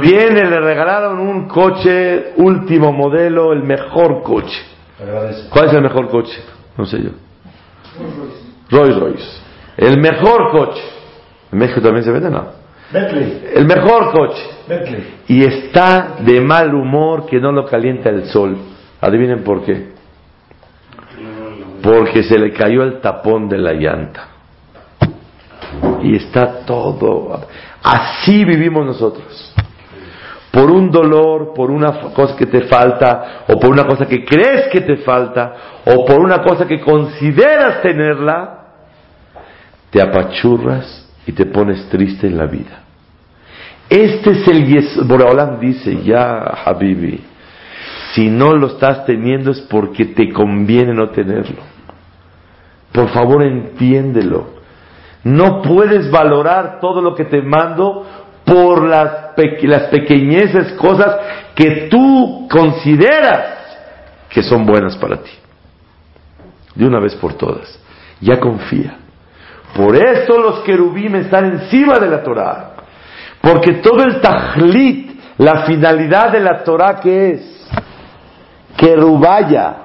Viene, 0.00 0.48
le 0.48 0.58
regalaron 0.58 1.20
un 1.20 1.46
coche 1.46 2.32
último 2.38 2.92
modelo, 2.92 3.52
el 3.52 3.62
mejor 3.62 4.22
coche. 4.22 4.62
¿Cuál 5.50 5.66
es 5.66 5.74
el 5.74 5.82
mejor 5.82 6.08
coche? 6.08 6.42
No 6.78 6.86
sé 6.86 7.02
yo. 7.02 7.10
Rolls 8.70 8.98
Royce. 8.98 9.28
El 9.76 10.00
mejor 10.00 10.50
coche. 10.50 10.82
En 11.52 11.58
México 11.58 11.82
también 11.82 12.04
se 12.04 12.10
vende, 12.10 12.30
¿no? 12.30 12.57
Bentley. 12.90 13.44
El 13.54 13.66
mejor 13.66 14.12
coche. 14.12 14.42
Bentley. 14.66 15.14
Y 15.28 15.44
está 15.44 16.16
de 16.20 16.40
mal 16.40 16.74
humor 16.74 17.26
que 17.26 17.38
no 17.38 17.52
lo 17.52 17.66
calienta 17.66 18.08
el 18.08 18.26
sol. 18.26 18.56
Adivinen 19.00 19.44
por 19.44 19.64
qué. 19.64 19.92
Porque 21.82 22.22
se 22.22 22.38
le 22.38 22.52
cayó 22.52 22.82
el 22.82 23.00
tapón 23.00 23.48
de 23.48 23.58
la 23.58 23.72
llanta. 23.72 24.28
Y 26.02 26.16
está 26.16 26.64
todo. 26.64 27.46
Así 27.82 28.44
vivimos 28.44 28.86
nosotros. 28.86 29.54
Por 30.50 30.70
un 30.70 30.90
dolor, 30.90 31.52
por 31.54 31.70
una 31.70 32.12
cosa 32.14 32.34
que 32.34 32.46
te 32.46 32.62
falta, 32.62 33.44
o 33.48 33.60
por 33.60 33.70
una 33.70 33.84
cosa 33.84 34.06
que 34.06 34.24
crees 34.24 34.68
que 34.72 34.80
te 34.80 34.96
falta, 34.98 35.54
o 35.84 36.04
por 36.06 36.20
una 36.20 36.42
cosa 36.42 36.66
que 36.66 36.80
consideras 36.80 37.82
tenerla, 37.82 38.64
te 39.90 40.00
apachurras 40.00 41.07
y 41.28 41.32
te 41.32 41.44
pones 41.44 41.86
triste 41.90 42.26
en 42.26 42.38
la 42.38 42.46
vida. 42.46 42.84
Este 43.90 44.30
es 44.30 44.48
el 44.48 44.66
yes 44.66 45.06
Boreolam 45.06 45.60
dice, 45.60 46.02
ya 46.02 46.38
Habibi, 46.64 47.22
si 48.14 48.30
no 48.30 48.54
lo 48.54 48.68
estás 48.68 49.04
teniendo 49.04 49.50
es 49.50 49.60
porque 49.60 50.06
te 50.06 50.32
conviene 50.32 50.94
no 50.94 51.10
tenerlo. 51.10 51.62
Por 52.92 53.10
favor, 53.10 53.42
entiéndelo. 53.42 54.58
No 55.22 55.60
puedes 55.60 56.10
valorar 56.10 56.78
todo 56.80 57.02
lo 57.02 57.14
que 57.14 57.26
te 57.26 57.42
mando 57.42 58.06
por 58.46 58.88
las, 58.88 59.36
las 59.62 59.82
pequeñeces 59.90 60.72
cosas 60.78 61.14
que 61.54 61.88
tú 61.90 62.48
consideras 62.50 63.58
que 64.30 64.42
son 64.42 64.64
buenas 64.64 64.96
para 64.96 65.18
ti. 65.18 65.30
De 66.74 66.86
una 66.86 67.00
vez 67.00 67.14
por 67.16 67.34
todas. 67.34 67.78
Ya 68.18 68.40
confía. 68.40 68.96
Por 69.74 69.96
eso 69.96 70.38
los 70.38 70.60
querubim 70.60 71.16
están 71.16 71.44
encima 71.46 71.98
de 71.98 72.08
la 72.08 72.22
Torah. 72.22 72.72
Porque 73.40 73.74
todo 73.74 74.02
el 74.04 74.20
tajlit, 74.20 75.20
la 75.38 75.64
finalidad 75.64 76.32
de 76.32 76.40
la 76.40 76.64
Torah 76.64 77.00
que 77.00 77.30
es 77.30 77.68
querubaya. 78.76 79.76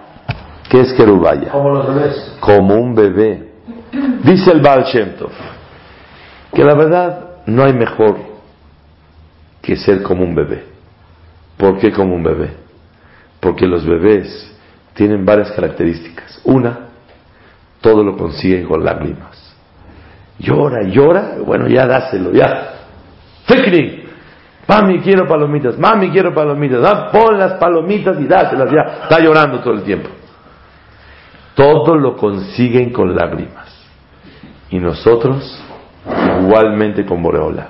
¿Qué 0.69 0.81
es 0.81 0.93
querubaya? 0.93 1.49
Como 1.49 1.69
los 1.69 1.87
bebés. 1.87 2.37
Como 2.39 2.75
un 2.75 2.95
bebé. 2.95 3.51
Dice 4.23 4.51
el 4.51 4.61
Baal 4.61 4.85
Shem 4.85 5.17
Tov, 5.17 5.31
que 6.51 6.63
la 6.63 6.73
verdad 6.73 7.43
no 7.45 7.63
hay 7.63 7.73
mejor 7.73 8.17
que 9.61 9.75
ser 9.75 10.01
como 10.01 10.23
un 10.23 10.33
bebé. 10.33 10.65
¿Por 11.57 11.77
qué 11.77 11.91
como 11.91 12.15
un 12.15 12.23
bebé? 12.23 12.51
Porque 13.39 13.67
los 13.67 13.85
bebés 13.85 14.51
tienen 14.93 15.25
varias 15.25 15.51
características. 15.51 16.41
Una, 16.43 16.87
todo 17.81 18.03
lo 18.03 18.17
consiguen 18.17 18.65
con 18.65 18.83
lágrimas. 18.83 19.52
Llora, 20.39 20.83
llora, 20.83 21.35
bueno, 21.45 21.67
ya 21.67 21.85
dáselo, 21.85 22.31
ya. 22.31 22.73
Fikri, 23.45 24.07
mami 24.67 24.99
quiero 24.99 25.27
palomitas, 25.27 25.77
mami 25.77 26.09
quiero 26.09 26.33
palomitas, 26.33 26.83
ah, 26.83 27.09
pon 27.11 27.37
las 27.37 27.53
palomitas 27.53 28.19
y 28.19 28.25
dáselas 28.25 28.71
ya. 28.71 29.03
Está 29.03 29.19
llorando 29.19 29.59
todo 29.59 29.73
el 29.73 29.83
tiempo. 29.83 30.09
Todo 31.55 31.95
lo 31.95 32.17
consiguen 32.17 32.91
con 32.91 33.15
lágrimas. 33.15 33.71
Y 34.69 34.79
nosotros, 34.79 35.61
igualmente 36.41 37.05
con 37.05 37.21
Boreola. 37.21 37.69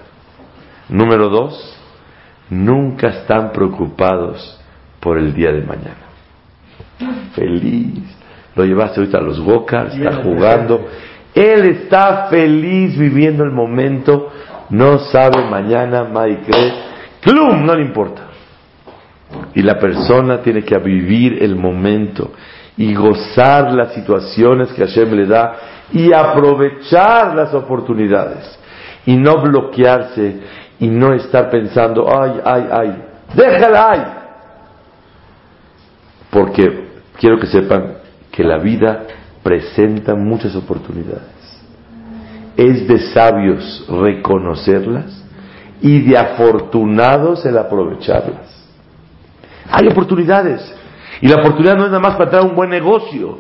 Número 0.88 1.28
dos, 1.28 1.78
nunca 2.49 3.07
están 3.09 3.51
preocupados 3.51 4.59
por 5.01 5.18
el 5.18 5.34
día 5.34 5.51
de 5.51 5.61
mañana. 5.61 6.03
Feliz. 7.36 8.03
Lo 8.55 8.64
llevaste 8.66 8.99
ahorita 8.99 9.18
a 9.18 9.22
los 9.22 9.39
Gokars, 9.39 9.95
está 9.95 10.24
jugando. 10.24 10.88
Él 11.34 11.66
está 11.66 12.28
feliz 12.30 12.98
viviendo 12.98 13.44
el 13.44 13.52
momento. 13.52 14.32
No 14.70 15.00
sabe 15.00 15.44
mañana, 15.50 16.04
Mike, 16.04 16.52
Klum, 17.22 17.66
no 17.66 17.76
le 17.76 17.84
importa. 17.84 18.22
Y 19.56 19.62
la 19.62 19.80
persona 19.80 20.42
tiene 20.42 20.64
que 20.64 20.78
vivir 20.78 21.42
el 21.42 21.56
momento 21.56 22.32
y 22.78 22.94
gozar 22.94 23.72
las 23.74 23.94
situaciones 23.94 24.72
que 24.74 24.86
Hashem 24.86 25.12
le 25.12 25.26
da 25.26 25.56
y 25.92 26.12
aprovechar 26.14 27.36
las 27.36 27.54
oportunidades 27.54 28.60
y 29.06 29.16
no 29.16 29.42
bloquearse 29.42 30.40
y 30.80 30.88
no 30.88 31.14
estar 31.14 31.50
pensando, 31.50 32.08
ay, 32.10 32.40
ay, 32.44 32.68
ay, 32.72 33.04
déjala, 33.36 33.90
ay. 33.90 34.02
Porque 36.30 36.88
quiero 37.18 37.40
que 37.40 37.48
sepan 37.48 37.96
que 38.32 38.44
la 38.44 38.58
vida 38.58 39.04
presenta 39.44 40.16
muchas 40.16 40.56
oportunidades. 40.56 41.22
Es 42.56 42.88
de 42.88 43.00
sabios 43.12 43.86
reconocerlas 43.89 45.24
y 45.82 46.02
de 46.02 46.18
afortunados 46.18 47.46
el 47.46 47.58
aprovecharlas. 47.58 48.54
Hay 49.70 49.88
oportunidades. 49.88 50.74
Y 51.22 51.28
la 51.28 51.36
oportunidad 51.36 51.76
no 51.76 51.86
es 51.86 51.89
nada 51.89 52.00
más 52.00 52.16
para 52.16 52.30
traer 52.30 52.46
un 52.46 52.56
buen 52.56 52.70
negocio. 52.70 53.38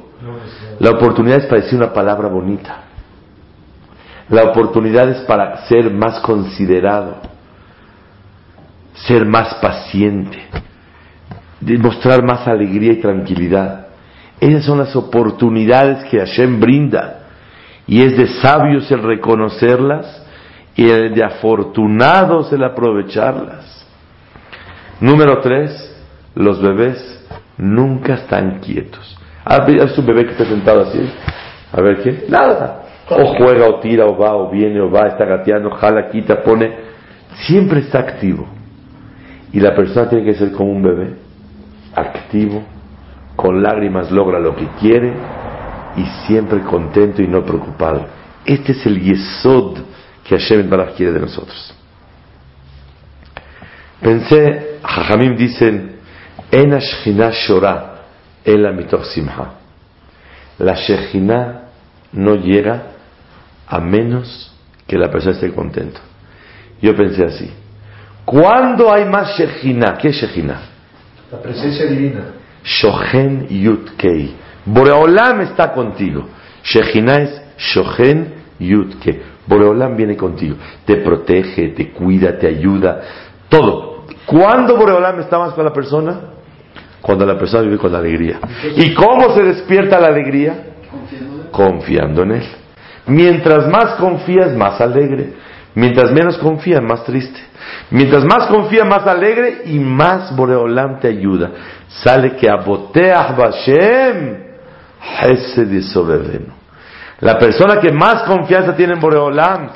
La 0.79 0.91
oportunidad 0.91 1.39
es 1.39 1.45
para 1.45 1.61
decir 1.61 1.77
una 1.77 1.93
palabra 1.93 2.27
bonita. 2.27 2.83
La 4.29 4.43
oportunidad 4.43 5.09
es 5.09 5.21
para 5.21 5.65
ser 5.67 5.91
más 5.91 6.19
considerado, 6.21 7.17
ser 8.93 9.25
más 9.25 9.55
paciente, 9.55 10.39
demostrar 11.59 12.23
más 12.23 12.47
alegría 12.47 12.93
y 12.93 13.01
tranquilidad. 13.01 13.82
Esas 14.39 14.65
son 14.65 14.79
las 14.79 14.95
oportunidades 14.95 16.03
que 16.05 16.19
Hashem 16.19 16.59
brinda. 16.59 17.19
Y 17.87 18.01
es 18.01 18.17
de 18.17 18.27
sabios 18.27 18.89
el 18.91 19.03
reconocerlas 19.03 20.25
y 20.75 20.89
el 20.89 21.13
de 21.13 21.23
afortunados 21.23 22.51
el 22.51 22.63
aprovecharlas. 22.63 23.85
Número 24.99 25.39
tres, 25.41 25.95
los 26.35 26.61
bebés 26.61 27.27
nunca 27.57 28.15
están 28.15 28.59
quietos. 28.59 29.17
¿Has 29.45 29.65
visto 29.67 30.01
un 30.01 30.07
bebé 30.07 30.25
que 30.25 30.31
está 30.31 30.45
sentado 30.45 30.81
así? 30.81 30.99
A 31.71 31.81
ver 31.81 32.01
qué. 32.01 32.25
Nada. 32.29 32.83
O 33.09 33.35
juega, 33.35 33.67
o 33.67 33.79
tira, 33.79 34.05
o 34.05 34.17
va, 34.17 34.33
o 34.35 34.49
viene, 34.49 34.79
o 34.79 34.89
va, 34.89 35.07
está 35.07 35.25
gateando, 35.25 35.69
jala, 35.71 36.09
quita, 36.09 36.41
pone. 36.41 36.71
Siempre 37.45 37.81
está 37.81 37.99
activo. 37.99 38.47
Y 39.51 39.59
la 39.59 39.75
persona 39.75 40.09
tiene 40.09 40.25
que 40.25 40.33
ser 40.35 40.51
como 40.51 40.71
un 40.71 40.81
bebé, 40.81 41.13
activo, 41.93 42.63
con 43.35 43.61
lágrimas 43.61 44.11
logra 44.11 44.39
lo 44.39 44.55
que 44.55 44.67
quiere 44.79 45.13
y 45.95 46.05
siempre 46.25 46.61
contento 46.61 47.21
y 47.21 47.27
no 47.27 47.43
preocupado. 47.43 48.05
Este 48.45 48.73
es 48.73 48.85
el 48.85 48.99
yesod 48.99 49.77
que 50.23 50.37
Hashem 50.37 50.69
Baraj 50.69 50.95
quiere 50.95 51.13
de 51.13 51.19
nosotros. 51.19 51.73
Pensé, 54.01 54.79
Jajamim 54.83 55.35
dicen, 55.35 55.95
en 56.51 56.77
Shechina 56.77 57.31
Shora, 57.31 57.95
el 58.43 58.73
mitoch 58.75 59.05
simha. 59.05 59.53
La 60.59 60.75
Shechina 60.75 61.69
no 62.11 62.35
llega 62.35 62.83
a 63.67 63.79
menos 63.79 64.53
que 64.85 64.97
la 64.97 65.09
persona 65.09 65.35
esté 65.35 65.53
contento. 65.53 65.99
Yo 66.81 66.95
pensé 66.95 67.23
así. 67.23 67.49
¿Cuándo 68.25 68.93
hay 68.93 69.05
más 69.05 69.37
Shechina? 69.37 69.97
¿Qué 69.97 70.09
es 70.09 70.15
Shechina? 70.15 70.61
La 71.31 71.41
presencia 71.41 71.85
divina. 71.85 72.42
Shohen 72.63 73.47
Yutkei. 73.49 74.35
Boreolam 74.65 75.41
está 75.41 75.73
contigo. 75.73 76.27
Shechina 76.63 77.15
es 77.15 77.41
Shohen 77.57 78.33
Yutkei. 78.59 79.21
Boreolam 79.45 79.95
viene 79.95 80.15
contigo. 80.15 80.55
Te 80.85 80.97
protege, 80.97 81.69
te 81.69 81.91
cuida, 81.91 82.37
te 82.37 82.47
ayuda. 82.47 83.01
Todo. 83.49 84.05
¿Cuándo 84.25 84.77
Boreolam 84.77 85.19
está 85.19 85.37
más 85.37 85.53
con 85.53 85.65
la 85.65 85.73
persona? 85.73 86.19
Cuando 87.01 87.25
la 87.25 87.37
persona 87.37 87.63
vive 87.63 87.77
con 87.77 87.93
alegría. 87.93 88.39
¿Y 88.77 88.93
cómo 88.93 89.35
se 89.35 89.43
despierta 89.43 89.99
la 89.99 90.07
alegría? 90.07 90.67
Confiando 91.51 92.23
en 92.23 92.31
Él. 92.31 92.43
Mientras 93.07 93.67
más 93.67 93.95
confías, 93.95 94.55
más 94.55 94.79
alegre. 94.79 95.33
Mientras 95.75 96.11
menos 96.11 96.37
confías, 96.37 96.81
más 96.83 97.03
triste. 97.03 97.39
Mientras 97.89 98.23
más 98.25 98.47
confías, 98.47 98.87
más 98.87 99.05
alegre 99.07 99.63
y 99.65 99.79
más 99.79 100.35
Boreolam 100.35 100.99
te 100.99 101.07
ayuda. 101.07 101.51
Sale 101.87 102.35
que 102.35 102.49
aboteach 102.49 103.35
Bashem 103.35 104.37
La 107.19 107.37
persona 107.37 107.79
que 107.79 107.91
más 107.91 108.23
confianza 108.23 108.75
tiene 108.75 108.93
en 108.93 108.99
Boreolam, 108.99 109.69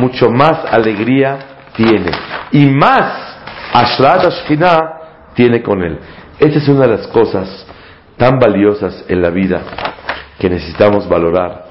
mucho 0.00 0.30
más 0.30 0.64
alegría 0.70 1.38
tiene. 1.74 2.10
Y 2.52 2.66
más 2.66 3.30
Ashrat 3.72 4.26
Ashkinah 4.26 5.00
tiene 5.34 5.62
con 5.62 5.82
él. 5.82 5.98
Esta 6.38 6.58
es 6.58 6.68
una 6.68 6.86
de 6.86 6.96
las 6.96 7.06
cosas 7.08 7.66
tan 8.16 8.38
valiosas 8.38 9.04
en 9.08 9.22
la 9.22 9.30
vida 9.30 9.62
que 10.38 10.48
necesitamos 10.48 11.08
valorar. 11.08 11.66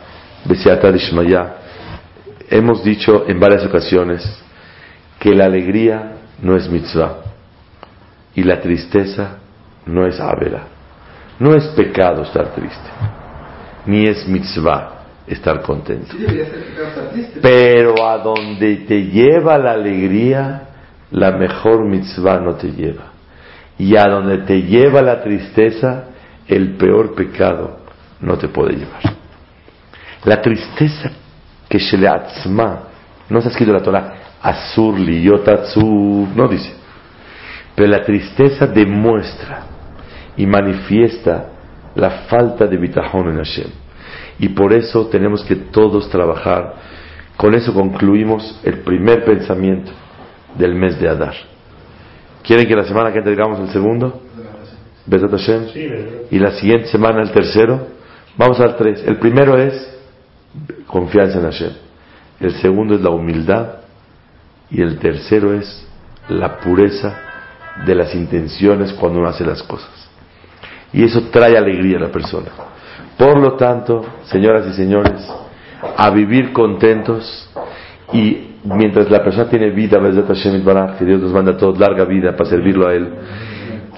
Besiata 0.46 0.90
Ishmaya. 0.90 1.59
Hemos 2.50 2.84
dicho 2.84 3.26
en 3.28 3.40
varias 3.40 3.64
ocasiones 3.66 4.24
que 5.20 5.36
la 5.36 5.46
alegría 5.46 6.14
no 6.42 6.56
es 6.56 6.68
mitzvah 6.70 7.18
y 8.34 8.44
la 8.44 8.60
tristeza 8.60 9.38
no 9.86 10.08
es 10.08 10.20
avera. 10.20 10.64
No 11.40 11.56
es 11.56 11.66
pecado 11.68 12.24
estar 12.24 12.54
triste, 12.54 12.90
ni 13.86 14.06
es 14.06 14.28
mitzvah 14.28 15.00
estar 15.28 15.62
contento. 15.62 16.16
Pero 17.42 18.06
a 18.06 18.18
donde 18.18 18.78
te 18.78 19.04
lleva 19.04 19.58
la 19.58 19.72
alegría, 19.74 20.64
la 21.12 21.32
mejor 21.32 21.86
mitzvah 21.86 22.40
no 22.40 22.56
te 22.56 22.72
lleva. 22.72 23.14
Y 23.78 23.96
a 23.96 24.06
donde 24.06 24.40
te 24.40 24.64
lleva 24.64 25.02
la 25.02 25.22
tristeza, 25.22 26.06
el 26.48 26.76
peor 26.76 27.14
pecado 27.14 27.80
no 28.20 28.38
te 28.38 28.50
puede 28.50 28.74
llevar. 28.74 29.02
La 30.26 30.42
tristeza 30.42 31.12
que 31.70 31.78
Sheleatzma, 31.78 32.80
no 33.30 33.38
está 33.38 33.52
escrito 33.52 33.72
en 33.72 33.78
la 33.78 33.84
Torah, 33.84 34.14
Azur 34.42 35.00
liyotatzu, 35.00 36.30
no 36.36 36.48
dice. 36.48 36.74
Pero 37.76 37.88
la 37.90 38.04
tristeza 38.04 38.66
demuestra 38.68 39.64
y 40.36 40.46
manifiesta 40.46 41.50
la 41.96 42.10
falta 42.28 42.66
de 42.66 42.78
bitajón 42.78 43.30
en 43.30 43.38
Hashem. 43.38 43.68
Y 44.40 44.50
por 44.50 44.74
eso 44.74 45.08
tenemos 45.08 45.44
que 45.44 45.56
todos 45.56 46.10
trabajar. 46.10 46.76
Con 47.38 47.54
eso 47.54 47.74
concluimos 47.74 48.60
el 48.64 48.80
primer 48.80 49.24
pensamiento 49.24 49.92
del 50.58 50.76
mes 50.76 51.00
de 51.00 51.10
Adar. 51.10 51.36
¿Quieren 52.44 52.68
que 52.68 52.76
la 52.76 52.86
semana 52.86 53.12
que 53.12 53.20
entregamos 53.20 53.60
el 53.60 53.70
segundo? 53.70 54.22
Besat 55.06 55.32
Hashem. 55.32 55.64
Y 56.32 56.40
la 56.40 56.52
siguiente 56.52 56.88
semana 56.88 57.22
el 57.22 57.32
tercero. 57.32 57.88
Vamos 58.38 58.60
al 58.60 58.78
tres. 58.78 59.04
El 59.06 59.18
primero 59.18 59.58
es 59.58 59.99
confianza 60.88 61.40
en 61.40 61.46
Hashem. 61.46 61.72
El 62.40 62.54
segundo 62.62 62.96
es 62.96 63.02
la 63.02 63.10
humildad. 63.10 63.80
Y 64.72 64.82
el 64.82 65.00
tercero 65.00 65.54
es 65.54 65.88
la 66.30 66.60
pureza 66.60 67.18
de 67.86 67.96
las 67.96 68.14
intenciones 68.14 68.94
cuando 68.94 69.20
uno 69.20 69.30
hace 69.30 69.44
las 69.44 69.64
cosas. 69.64 69.90
Y 70.94 71.04
eso 71.04 71.24
trae 71.32 71.58
alegría 71.58 71.98
a 71.98 72.02
la 72.02 72.12
persona. 72.12 72.50
Por 73.18 73.40
lo 73.40 73.56
tanto, 73.56 74.06
señoras 74.26 74.68
y 74.68 74.74
señores, 74.74 75.28
a 75.98 76.10
vivir 76.10 76.54
contentos 76.54 77.50
y 78.14 78.56
mientras 78.64 79.10
la 79.10 79.24
persona 79.24 79.50
tiene 79.50 79.72
vida, 79.72 80.00
que 80.98 81.06
Dios 81.06 81.22
nos 81.22 81.32
manda 81.32 81.54
a 81.54 81.58
todos 81.58 81.80
larga 81.80 82.06
vida 82.06 82.36
para 82.36 82.50
servirlo 82.50 82.88
a 82.88 82.94
Él, 82.94 83.10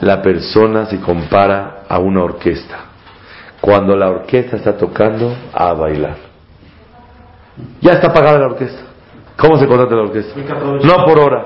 la 0.02 0.22
persona 0.22 0.86
se 0.86 1.00
compara 1.00 1.84
a 1.88 2.00
una 2.00 2.24
orquesta. 2.24 2.86
Cuando 3.60 3.96
la 3.96 4.10
orquesta 4.10 4.58
está 4.58 4.78
tocando, 4.78 5.36
a 5.54 5.74
bailar. 5.74 6.31
Ya 7.82 7.94
está 7.94 8.14
pagada 8.14 8.40
la 8.40 8.46
orquesta. 8.48 8.82
¿Cómo 9.38 9.58
se 9.58 9.68
contrata 9.68 9.96
la 9.96 10.04
orquesta? 10.04 10.40
No 10.84 11.06
por 11.06 11.20
hora. 11.20 11.46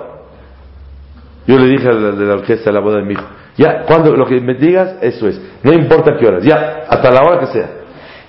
Yo 1.47 1.58
le 1.58 1.68
dije 1.68 1.88
a 1.88 1.93
la 1.93 2.12
de 2.12 2.26
la 2.26 2.34
orquesta 2.34 2.70
a 2.70 2.74
la 2.74 2.80
boda 2.80 2.97
de 2.97 3.03
mi 3.03 3.14
hijo, 3.14 3.26
ya, 3.58 3.84
cuando 3.84 4.16
lo 4.16 4.26
que 4.26 4.41
me 4.41 4.56
digas, 4.56 4.95
eso 5.01 5.28
es. 5.28 5.39
No 5.64 5.72
importa 5.72 6.18
qué 6.18 6.28
horas, 6.28 6.43
ya, 6.43 6.84
hasta 6.89 7.12
la 7.12 7.22
hora 7.22 7.39
que 7.39 7.47
sea. 7.47 7.70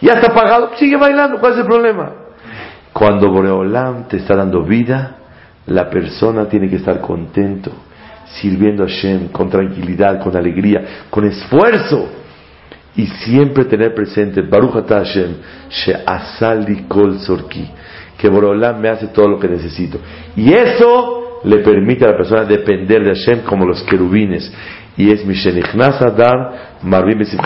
Ya 0.01 0.13
está 0.13 0.33
pagado, 0.33 0.71
sigue 0.77 0.97
bailando, 0.97 1.41
¿cuál 1.41 1.53
es 1.53 1.59
el 1.59 1.65
problema? 1.65 2.13
Cuando 2.93 3.31
Boreolam 3.31 4.05
te 4.09 4.19
está 4.19 4.37
dando 4.37 4.63
vida, 4.63 5.17
la 5.67 5.91
persona 5.91 6.49
tiene 6.49 6.69
que 6.69 6.77
estar 6.77 7.01
contento, 7.01 7.73
sirviendo 8.41 8.85
a 8.85 8.87
Hashem 8.87 9.29
con 9.29 9.51
tranquilidad, 9.51 10.23
con 10.23 10.37
alegría, 10.37 11.07
con 11.11 11.25
esfuerzo. 11.25 12.09
Y 12.97 13.07
siempre 13.07 13.67
tener 13.67 13.95
presente, 13.95 14.41
Baruch 14.43 14.87
Hashem, 14.89 15.37
She'asali 15.69 16.85
Kol 16.89 17.19
Sorki, 17.21 17.69
que 18.17 18.29
Boreolam 18.29 18.81
me 18.81 18.89
hace 18.89 19.09
todo 19.09 19.29
lo 19.29 19.39
que 19.39 19.49
necesito. 19.49 19.99
Y 20.35 20.53
eso 20.53 21.41
le 21.45 21.59
permite 21.59 22.05
a 22.05 22.13
la 22.13 22.17
persona 22.17 22.45
depender 22.45 23.05
de 23.05 23.11
Hashem 23.11 23.43
como 23.43 23.67
los 23.67 23.83
querubines 23.83 24.51
y 24.97 25.11
es 25.11 25.25
Mishenichnas 25.25 26.01
Marvim 26.83 27.19
Besimcha 27.19 27.45